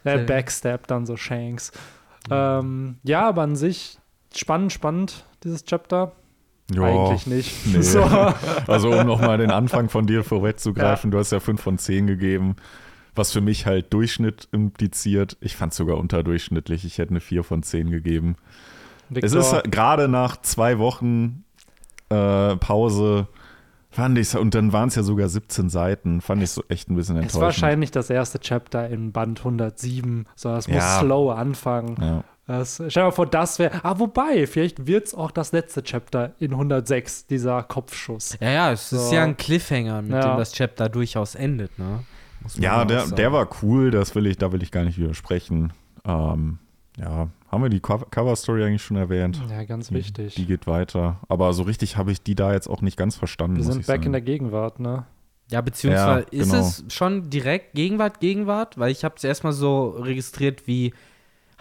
[0.04, 1.72] Er Sehr- backstabbt dann so Shanks.
[2.30, 3.98] Ähm, ja, aber an sich
[4.34, 6.12] spannend, spannend, dieses Chapter.
[6.72, 7.66] Ja, Eigentlich nicht.
[7.74, 7.82] nee.
[7.82, 8.02] So.
[8.66, 12.56] Also um nochmal den Anfang von dir vorwegzugreifen, du hast ja 5 von 10 gegeben,
[13.14, 15.36] was für mich halt Durchschnitt impliziert.
[15.40, 16.84] Ich fand es sogar unterdurchschnittlich.
[16.84, 18.36] Ich hätte eine 4 von 10 gegeben.
[19.10, 21.44] Es Victor, ist halt gerade nach zwei Wochen
[22.08, 23.26] äh, Pause,
[23.90, 26.96] fand ich und dann waren es ja sogar 17 Seiten, fand ich so echt ein
[26.96, 27.42] bisschen ist enttäuschend.
[27.42, 30.26] wahrscheinlich das erste Chapter in Band 107.
[30.34, 31.00] So, es muss Ja.
[31.00, 31.96] slow anfangen.
[32.00, 32.24] Ja.
[32.46, 33.84] Das, stell dir mal vor, das wäre.
[33.84, 38.36] Ah, wobei, vielleicht wird es auch das letzte Chapter in 106, dieser Kopfschuss.
[38.40, 39.14] Ja, ja, es ist So.
[39.14, 40.32] ja ein Cliffhanger, mit Ja.
[40.34, 42.00] dem das Chapter durchaus endet, ne?
[42.58, 43.14] Ja, der, sagen.
[43.16, 45.72] der war cool, das will ich, da will ich gar nicht widersprechen.
[46.04, 46.58] Ähm,
[46.98, 49.40] ja, Haben wir die Co- Cover-Story eigentlich schon erwähnt?
[49.50, 50.34] Ja, ganz Die- wichtig.
[50.34, 51.20] Die geht weiter.
[51.28, 53.56] Aber so richtig habe ich die da jetzt auch nicht ganz verstanden.
[53.56, 54.06] Wir muss sind ich back sagen.
[54.06, 55.04] in der Gegenwart, ne?
[55.50, 56.62] Ja, beziehungsweise Ja, ist genau.
[56.62, 60.92] es schon direkt Gegenwart, Gegenwart, weil ich habe es erstmal so registriert, wie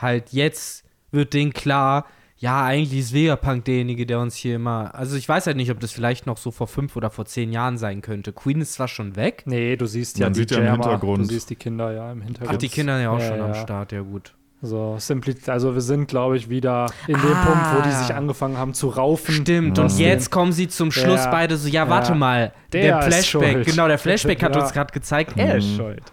[0.01, 2.05] halt jetzt wird denen klar,
[2.37, 4.95] ja, eigentlich ist Vegapunk derjenige, der uns hier immer.
[4.95, 7.51] Also ich weiß halt nicht, ob das vielleicht noch so vor fünf oder vor zehn
[7.51, 8.33] Jahren sein könnte.
[8.33, 9.43] Queen ist zwar schon weg.
[9.45, 11.19] Nee, du siehst ja Man die sieht ja im Hintergrund.
[11.29, 12.55] Du siehst die Kinder ja im Hintergrund.
[12.55, 13.61] Ach, die Kinder ja auch Ja, schon am ja.
[13.61, 14.33] Start, ja gut.
[14.63, 17.45] So, simply, also wir sind, glaube ich, wieder in dem Ah.
[17.45, 19.33] Punkt, wo die sich angefangen haben zu raufen.
[19.35, 21.31] Stimmt, und jetzt kommen sie zum Schluss Ja.
[21.31, 22.15] beide so, ja, warte Ja.
[22.17, 24.61] mal, Der der, Flashback, genau, der Flashback hat Ja.
[24.61, 26.03] uns gerade gezeigt, er ist schuld.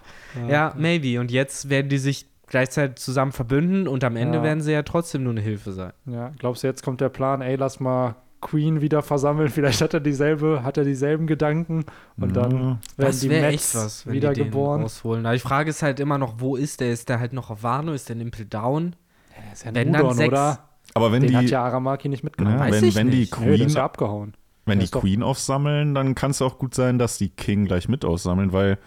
[0.48, 1.20] Ja, maybe.
[1.20, 4.44] Und jetzt werden die sich gleichzeitig zusammen verbünden und am Ende Ja.
[4.44, 5.92] werden sie ja trotzdem nur eine Hilfe sein.
[6.06, 9.94] Ja, glaubst du, jetzt kommt der Plan, ey, lass mal Queen wieder versammeln, vielleicht hat
[9.94, 11.84] er dieselbe, hat er dieselben Gedanken
[12.16, 12.58] und dann Ja.
[12.58, 14.82] werden Das die wäre Mets echt was, wenn wieder geboren.
[14.82, 15.26] rausholen.
[15.26, 16.92] Aber die Frage ist halt immer noch, wo ist der?
[16.92, 17.92] Ist der halt noch auf Wano?
[17.92, 18.94] Ist der in Impel Down?
[19.36, 20.58] Der ist ja Wenn ein dann Udon, sechs- oder?
[20.94, 22.56] Aber wenn Den die, hat ja Aramaki nicht mitgenommen.
[22.58, 23.38] ja, Weiß wenn, ich wenn die nicht.
[23.38, 24.34] Nee, Queen ist ja abgehauen.
[24.64, 27.88] Wenn Der die Queen aufsammeln, dann kann es auch gut sein, dass die King gleich
[27.88, 28.78] mit aussammeln, weil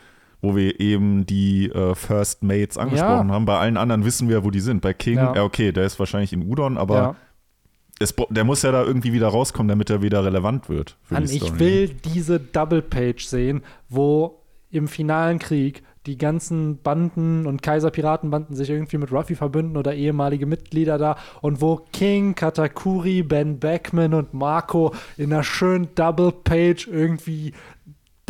[0.41, 4.51] wo wir eben die äh, First Mates angesprochen haben, bei allen anderen wissen wir, wo
[4.51, 4.81] die sind.
[4.81, 5.35] Bei King, Ja.
[5.35, 7.15] ja, okay, der ist wahrscheinlich in Udon, aber ja.
[7.99, 10.97] es, der muss ja da irgendwie wieder rauskommen, damit er wieder relevant wird.
[11.07, 11.23] Story.
[11.31, 18.55] ich will diese Double Page sehen, wo im finalen Krieg die ganzen Banden und Kaiser-Piratenbanden
[18.55, 24.15] sich irgendwie mit Ruffy verbünden oder ehemalige Mitglieder da und wo King, Katakuri, Ben Beckman
[24.15, 27.53] und Marco in einer schönen Double Page irgendwie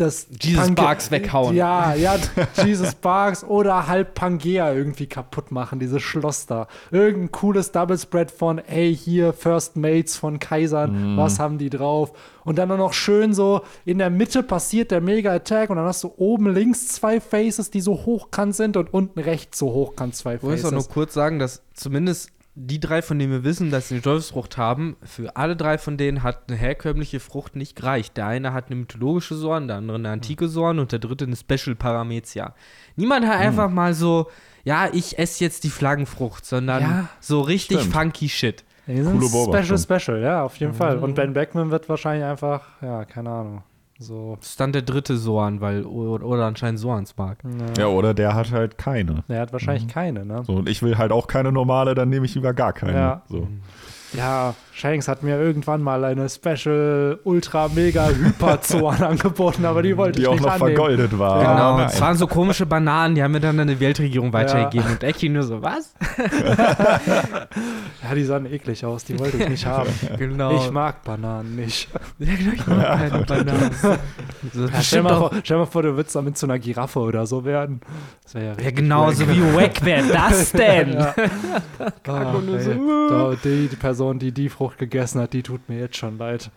[0.02, 1.56] das Jesus Pange- Sparks weghauen.
[1.56, 2.16] Ja, ja,
[2.64, 6.66] Jesus Sparks oder halb Pangea irgendwie kaputt machen, dieses Schloss da.
[6.90, 12.12] Irgendein cooles Double Spread von, ey, hier First Mates von Kaisern, was haben die drauf?
[12.44, 16.02] Und dann noch schön so, in der Mitte passiert der Mega Attack und dann hast
[16.02, 20.34] du oben links zwei Faces, die so hochkant sind und unten rechts so hochkant zwei
[20.34, 20.72] Ich muss auch Faces.
[20.72, 24.58] nur kurz sagen, dass zumindest die drei, von denen wir wissen, dass sie eine Teufelsfrucht
[24.58, 28.16] haben, für alle drei von denen hat eine herkömmliche Frucht nicht gereicht.
[28.18, 31.36] Der eine hat eine mythologische Sorn, der andere eine antike Sorn und der dritte eine
[31.36, 32.54] Special Paramezia.
[32.96, 34.30] Niemand hat einfach mal so,
[34.64, 37.94] ja, ich esse jetzt die Flaggenfrucht, sondern Ja, so richtig stimmt.
[37.94, 38.64] funky Shit.
[38.86, 40.98] Die sind Coole special, special, ja, auf jeden Fall.
[40.98, 43.62] Und Ben Beckman wird wahrscheinlich einfach, ja, keine Ahnung,
[44.02, 44.36] so.
[44.38, 47.38] Das ist dann der dritte Sorn, weil, oder, oder anscheinend Sorans mag.
[47.78, 49.24] Ja, oder der hat halt keine.
[49.28, 50.42] Er hat wahrscheinlich keine, ne?
[50.44, 52.92] So, und ich will halt auch keine normale, dann nehme ich lieber gar keine.
[52.92, 53.22] Ja.
[53.28, 53.48] So.
[54.12, 59.96] Ja, Shanks hat mir irgendwann mal eine Special Ultra Mega Hyper Zorn angeboten, aber die
[59.96, 60.74] wollte Die ich auch nicht noch annehmen.
[60.76, 61.42] vergoldet war.
[61.42, 61.86] Ja, Genau, Nein.
[61.92, 64.90] es waren so komische Bananen, die haben wir dann an die Weltregierung weitergegeben.
[64.92, 65.94] Und Eki nur so, was?
[68.02, 69.88] Ja, die sahen eklig aus, die wollte ich nicht haben.
[70.18, 70.56] Genau.
[70.56, 71.88] Ich mag Bananen nicht.
[72.18, 73.70] Ja, genau, ich mag keine Bananen.
[74.52, 76.98] So, Ja, stell, mal auch, vor, stell mal vor, du würdest damit zu einer Giraffe
[77.00, 77.80] oder so werden.
[78.24, 79.14] Das wäre ja ja, richtig genau, wack.
[79.14, 80.92] so wie wack wäre das denn?
[80.94, 81.14] Ja.
[82.06, 82.62] Nur ey.
[82.64, 86.18] so, Da, die, die Person, die die Frucht gegessen hat, die tut mir jetzt schon
[86.18, 86.50] leid.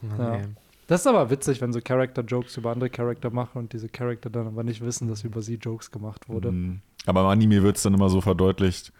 [0.00, 0.34] Mann, Ja.
[0.36, 0.44] ey.
[0.86, 4.46] Das ist aber witzig, wenn so Character-Jokes über andere Charakter machen und diese Charakter dann
[4.48, 6.50] aber nicht wissen, dass über sie Jokes gemacht wurde.
[6.50, 6.80] Mhm.
[7.06, 8.92] Aber im Anime wird es dann immer so verdeutlicht,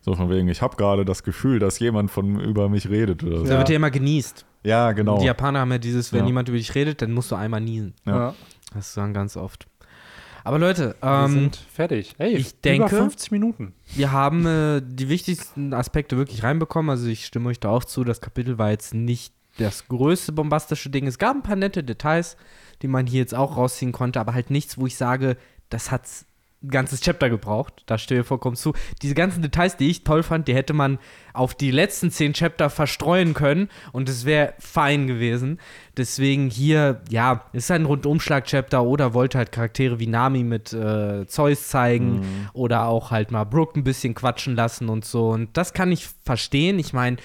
[0.00, 3.38] so von wegen, ich habe gerade das Gefühl, dass jemand von über mich redet oder
[3.38, 3.44] so.
[3.44, 3.58] Da Ja.
[3.58, 4.44] wird ja immer genießt.
[4.64, 5.18] Ja, genau.
[5.20, 6.26] Die Japaner haben ja dieses, wenn Ja.
[6.26, 7.94] jemand über dich redet, dann musst du einmal niesen.
[8.06, 8.16] Ja.
[8.16, 8.34] Ja.
[8.74, 9.66] Das sagen ganz oft.
[10.46, 12.14] Aber Leute, Wir ähm, sind fertig.
[12.18, 13.74] Ey, ich über denke- 50 Minuten.
[13.94, 16.88] wir haben äh, die wichtigsten Aspekte wirklich reinbekommen.
[16.90, 18.04] Also ich stimme euch da auch zu.
[18.04, 21.06] Das Kapitel war jetzt nicht das größte bombastische Ding.
[21.08, 22.36] Es gab ein paar nette Details,
[22.82, 25.36] die man hier jetzt auch rausziehen konnte, aber halt nichts, wo ich sage,
[25.68, 26.26] das hat's
[26.66, 27.82] ein ganzes Chapter gebraucht.
[27.86, 28.74] Da stehe ich vollkommen zu.
[29.02, 30.98] Diese ganzen Details, die ich toll fand, die hätte man
[31.32, 35.58] auf die letzten zehn Chapter verstreuen können und es wäre fein gewesen.
[35.96, 41.68] Deswegen hier, ja, ist ein Rundumschlag-Chapter oder wollte halt Charaktere wie Nami mit äh, Zeus
[41.68, 45.30] zeigen oder auch halt mal Brooke ein bisschen quatschen lassen und so.
[45.30, 46.78] Und das kann ich verstehen.
[46.78, 47.18] Ich meine,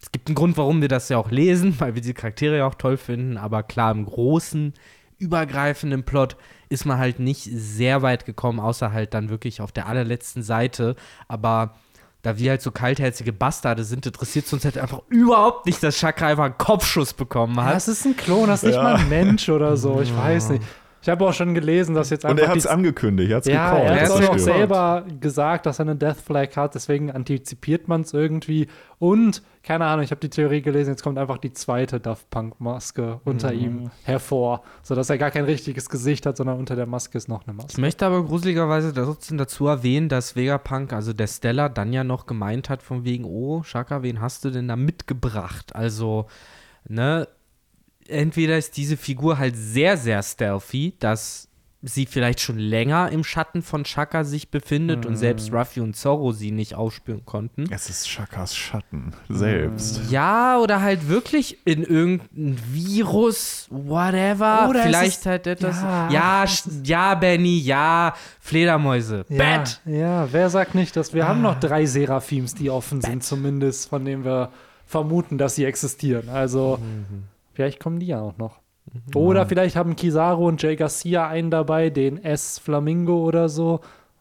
[0.00, 2.66] es gibt einen Grund, warum wir das ja auch lesen, weil wir die Charaktere ja
[2.66, 4.74] auch toll finden, aber klar, im großen,
[5.18, 6.36] übergreifenden Plot
[6.68, 10.96] ist man halt nicht sehr weit gekommen, außer halt dann wirklich auf der allerletzten Seite.
[11.28, 11.74] Aber
[12.22, 15.96] da wir halt so kaltherzige Bastarde sind, interessiert es uns halt einfach überhaupt nicht, dass
[15.98, 17.76] Chakra einfach einen Kopfschuss bekommen Ja, hat.
[17.76, 18.82] das ist ein Klon, das ist nicht Ja.
[18.82, 20.00] mal ein Mensch oder so.
[20.00, 20.62] Ich weiß nicht.
[21.00, 23.46] Ich habe auch schon gelesen, dass jetzt Und einfach er hat es angekündigt, er hat
[23.46, 23.88] es Ja, gecallt.
[23.90, 24.40] er hat auch gecallt.
[24.40, 28.66] selber gesagt, dass er eine Death Flag hat, deswegen antizipiert man es irgendwie.
[28.98, 33.20] Und, keine Ahnung, ich habe die Theorie gelesen, jetzt kommt einfach die zweite Daft Punk-Maske
[33.24, 33.58] unter Mhm.
[33.60, 37.46] ihm hervor, sodass er gar kein richtiges Gesicht hat, sondern unter der Maske ist noch
[37.46, 37.80] eine Ich Maske.
[37.80, 42.68] möchte aber gruseligerweise trotzdem dazu erwähnen, dass Vegapunk, also der Stella, dann ja noch gemeint
[42.70, 45.76] hat, von wegen, oh, Shaka, wen hast du denn da mitgebracht?
[45.76, 46.26] Also,
[46.88, 47.28] ne,
[48.08, 51.44] entweder ist diese Figur halt sehr, sehr stealthy, dass
[51.80, 56.32] sie vielleicht schon länger im Schatten von Chaka sich befindet und selbst Ruffy und Zorro
[56.32, 57.66] sie nicht aufspüren konnten.
[57.70, 60.00] Es ist Shakas Schatten selbst.
[60.10, 64.68] Ja, oder halt wirklich in irgendein Virus, whatever.
[64.68, 65.76] Oder Vielleicht ist- halt etwas.
[65.80, 66.44] ja, Ja,
[66.82, 69.24] ja, Benny, ja, Fledermäuse.
[69.28, 69.80] Ja, Bett.
[69.86, 74.04] ja, wer sagt nicht, dass wir haben noch drei Seraphims, die offen sind, zumindest, von
[74.04, 74.50] denen wir
[74.84, 76.28] vermuten, dass sie existieren.
[76.28, 76.80] Also,
[77.58, 78.60] vielleicht kommen die ja auch noch.
[79.16, 83.80] Oder vielleicht haben Kizaru und Jay Garcia einen dabei, den S Flamingo oder so.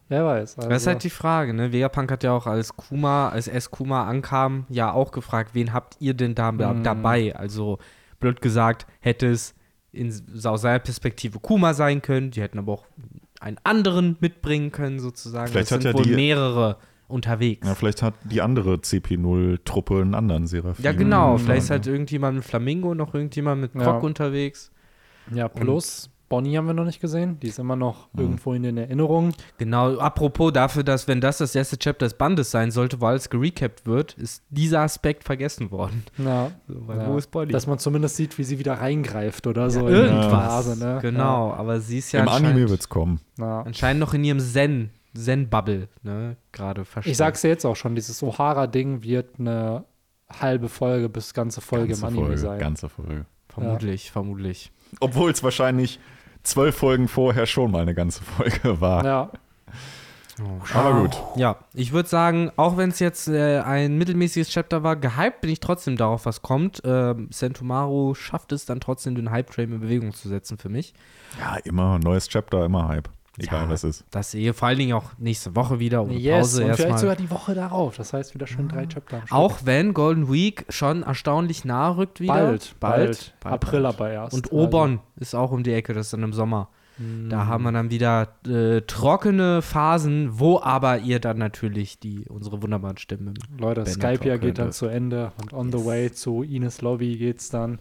[0.10, 0.58] Wer weiß.
[0.58, 1.72] Also, Das ist halt die Frage, ne?
[1.72, 5.98] Vegapunk hat ja auch als Kuma, als S Kuma ankam, ja auch gefragt, wen habt
[6.00, 6.82] ihr denn da Mhm.
[6.84, 7.36] dabei?
[7.36, 7.78] Also,
[8.20, 9.54] blöd gesagt, hätte es
[9.92, 10.12] in,
[10.44, 12.86] aus seiner Perspektive Kuma sein können, die hätten aber auch
[13.40, 15.52] einen anderen mitbringen können, sozusagen.
[15.52, 16.78] Vielleicht es hat sind ja wohl die- mehrere
[17.08, 17.66] unterwegs.
[17.68, 20.84] Ja, vielleicht hat die andere CP0-Truppe einen anderen Seraphim.
[20.84, 21.34] Ja, genau.
[21.34, 21.40] Mhm.
[21.40, 23.84] Vielleicht ist halt irgendjemand mit Flamingo, noch irgendjemand mit Ja.
[23.84, 24.72] Krog unterwegs.
[25.34, 27.40] ja, plus Bonnie haben wir noch nicht gesehen.
[27.40, 28.20] Die ist immer noch Mhm.
[28.20, 29.34] irgendwo in den Erinnerungen.
[29.60, 33.30] Genau, apropos dafür, dass, wenn das das erste Chapter des Bandes sein sollte, weil es
[33.30, 36.04] gerecapt wird, ist dieser Aspekt vergessen worden.
[36.18, 37.08] Ja, weil ja.
[37.08, 37.54] wo ist Bonnie?
[37.54, 39.80] Dass man zumindest sieht, wie sie wieder reingreift oder so.
[39.80, 40.26] in die Irgendwas.
[40.28, 41.00] Phase, ne?
[41.02, 43.22] Genau, aber sie ist ja Im anscheinend, Anime wird's kommen.
[43.40, 43.62] Ja.
[43.62, 47.12] anscheinend noch in ihrem Zen, Zen-Bubble, ne, gerade versteckt.
[47.12, 49.86] Ich sag's dir jetzt auch schon, dieses O'Hara-Ding wird eine
[50.30, 52.60] halbe Folge bis ganze Folge Ganze im Anime Folge, sein.
[52.60, 53.26] Ganze Folge.
[53.50, 54.72] Vermutlich, vermutlich.
[55.00, 56.00] Obwohl es wahrscheinlich
[56.44, 59.04] zwölf Folgen vorher schon mal eine ganze Folge war.
[59.04, 59.32] Ja,
[60.74, 61.18] Aber gut.
[61.36, 65.50] Ja, ich würde sagen, auch wenn es jetzt äh, ein mittelmäßiges Chapter war, gehypt bin
[65.50, 66.82] ich trotzdem darauf, was kommt.
[66.86, 70.94] Ähm, Sentomaru schafft es dann trotzdem, den Hype-Train in Bewegung zu setzen für mich.
[71.40, 73.10] Ja, immer neues Chapter, immer Hype.
[73.38, 74.04] Egal Ja, was ist.
[74.12, 76.38] Das sehe vor allen Dingen auch nächste Woche wieder ohne yes.
[76.40, 77.00] Pause Und vielleicht erstmal.
[77.00, 77.98] sogar die Woche darauf.
[77.98, 79.22] Das heißt wieder schön drei Chapter.
[79.30, 82.34] Auch wenn Golden Week schon erstaunlich nahe rückt wieder.
[82.34, 83.96] bald, bald, bald, April bald.
[83.96, 84.34] aber erst.
[84.34, 86.70] Und Obon ist auch um die Ecke, das ist dann im Sommer.
[87.30, 92.64] Da haben wir dann wieder äh, trockene Phasen, wo aber ihr dann natürlich die unsere
[92.64, 93.36] wunderbaren Stimmen.
[93.52, 95.86] Also, Leute, Skype ja geht dann zu Ende und on the Yes.
[95.86, 97.78] way zu Ines Lobby geht's dann.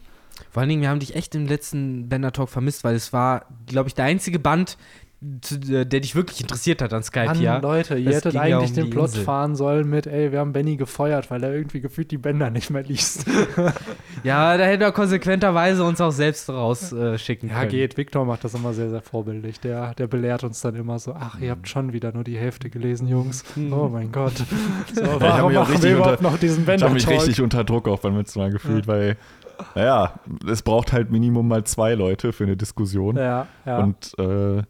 [0.51, 3.45] Vor allen Dingen, wir haben dich echt im letzten Bender Talk vermisst, weil es war,
[3.65, 4.77] glaube ich, der einzige Band,
[5.19, 7.57] der dich wirklich interessiert hat an Skype, Mann, ja.
[7.57, 9.23] Leute, ihr hättet ja eigentlich um den Plot Insel.
[9.23, 12.69] fahren sollen mit, ey, wir haben Benny gefeuert, weil er irgendwie gefühlt die Bänder nicht
[12.69, 13.25] mehr liest.
[14.23, 17.69] Ja, da hätte er konsequenterweise uns auch selbst rausschicken äh, schicken Ja, können.
[17.71, 17.97] geht.
[17.97, 19.59] Victor macht das immer sehr, sehr vorbildlich.
[19.59, 22.69] Der, der belehrt uns dann immer so, ach, ihr habt schon wieder nur die Hälfte
[22.71, 23.43] gelesen, Jungs.
[23.71, 24.33] Oh mein Gott.
[24.93, 26.89] So, hab warum mich auch machen richtig wir überhaupt unter- noch diesen Ich habe Bänder
[26.89, 29.17] mich richtig unter Druck auch beim letzten Mal gefühlt, weil,
[29.75, 30.13] naja,
[30.49, 33.17] es braucht halt Minimum mal zwei Leute für eine Diskussion.
[33.17, 33.77] Ja, ja.
[33.79, 34.63] Und äh,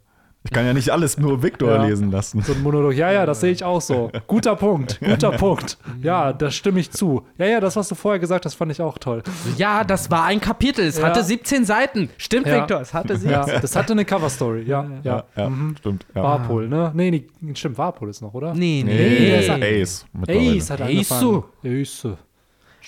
[0.47, 1.85] ich kann ja nicht alles nur Victor Ja.
[1.85, 2.41] lesen lassen.
[2.41, 2.93] so ein Monolog.
[2.93, 4.09] Ja, ja, das sehe ich auch so.
[4.27, 5.77] Guter Punkt, guter Punkt.
[6.01, 7.23] Ja, da stimme ich zu.
[7.37, 9.23] Ja, ja, das, was du vorher gesagt hast, fand ich auch toll.
[9.57, 10.85] Ja, das war ein Kapitel.
[10.85, 11.07] Es Ja.
[11.07, 12.09] hatte 17 Seiten.
[12.17, 12.61] Stimmt, Ja.
[12.61, 13.29] Victor, es hatte 17.
[13.31, 14.63] Ja, das hatte eine Cover-Story.
[14.63, 15.23] Ja, ja.
[15.35, 15.75] ja Mhm.
[15.79, 16.05] stimmt.
[16.15, 16.23] Ja.
[16.23, 16.91] Warpol, ne?
[16.95, 18.53] Nee, nee, stimmt, Warpol ist noch, oder?
[18.53, 18.93] Nee, nee.
[18.93, 19.35] Nee,
[19.81, 20.05] Ace.
[20.29, 21.11] Ace hat Ace.
[21.11, 21.43] angefangen.
[21.65, 22.07] Ace.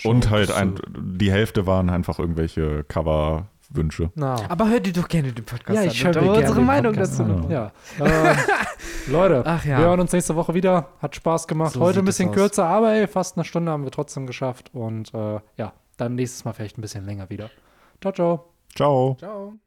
[0.04, 2.84] Und halt ein, die Hälfte waren einfach irgendwelche
[3.70, 4.10] Coverwünsche.
[4.14, 4.36] Na.
[4.48, 5.88] Aber hör dir doch gerne den Podcast Ja, an.
[5.88, 7.22] ich höre mir gerne unsere Meinung dazu.
[7.22, 7.50] an.
[7.50, 7.72] Ja.
[8.00, 8.36] ähm,
[9.08, 9.78] Leute, Ach ja.
[9.78, 10.88] wir hören uns nächste Woche wieder.
[11.00, 11.72] Hat Spaß gemacht.
[11.72, 14.70] So Heute ein bisschen kürzer, aber ey, fast eine Stunde haben wir trotzdem geschafft.
[14.74, 17.50] Und äh, ja, dann nächstes Mal vielleicht ein bisschen länger wieder.
[18.00, 18.44] Ciao, ciao.
[18.74, 19.16] Ciao.
[19.18, 19.60] Ciao.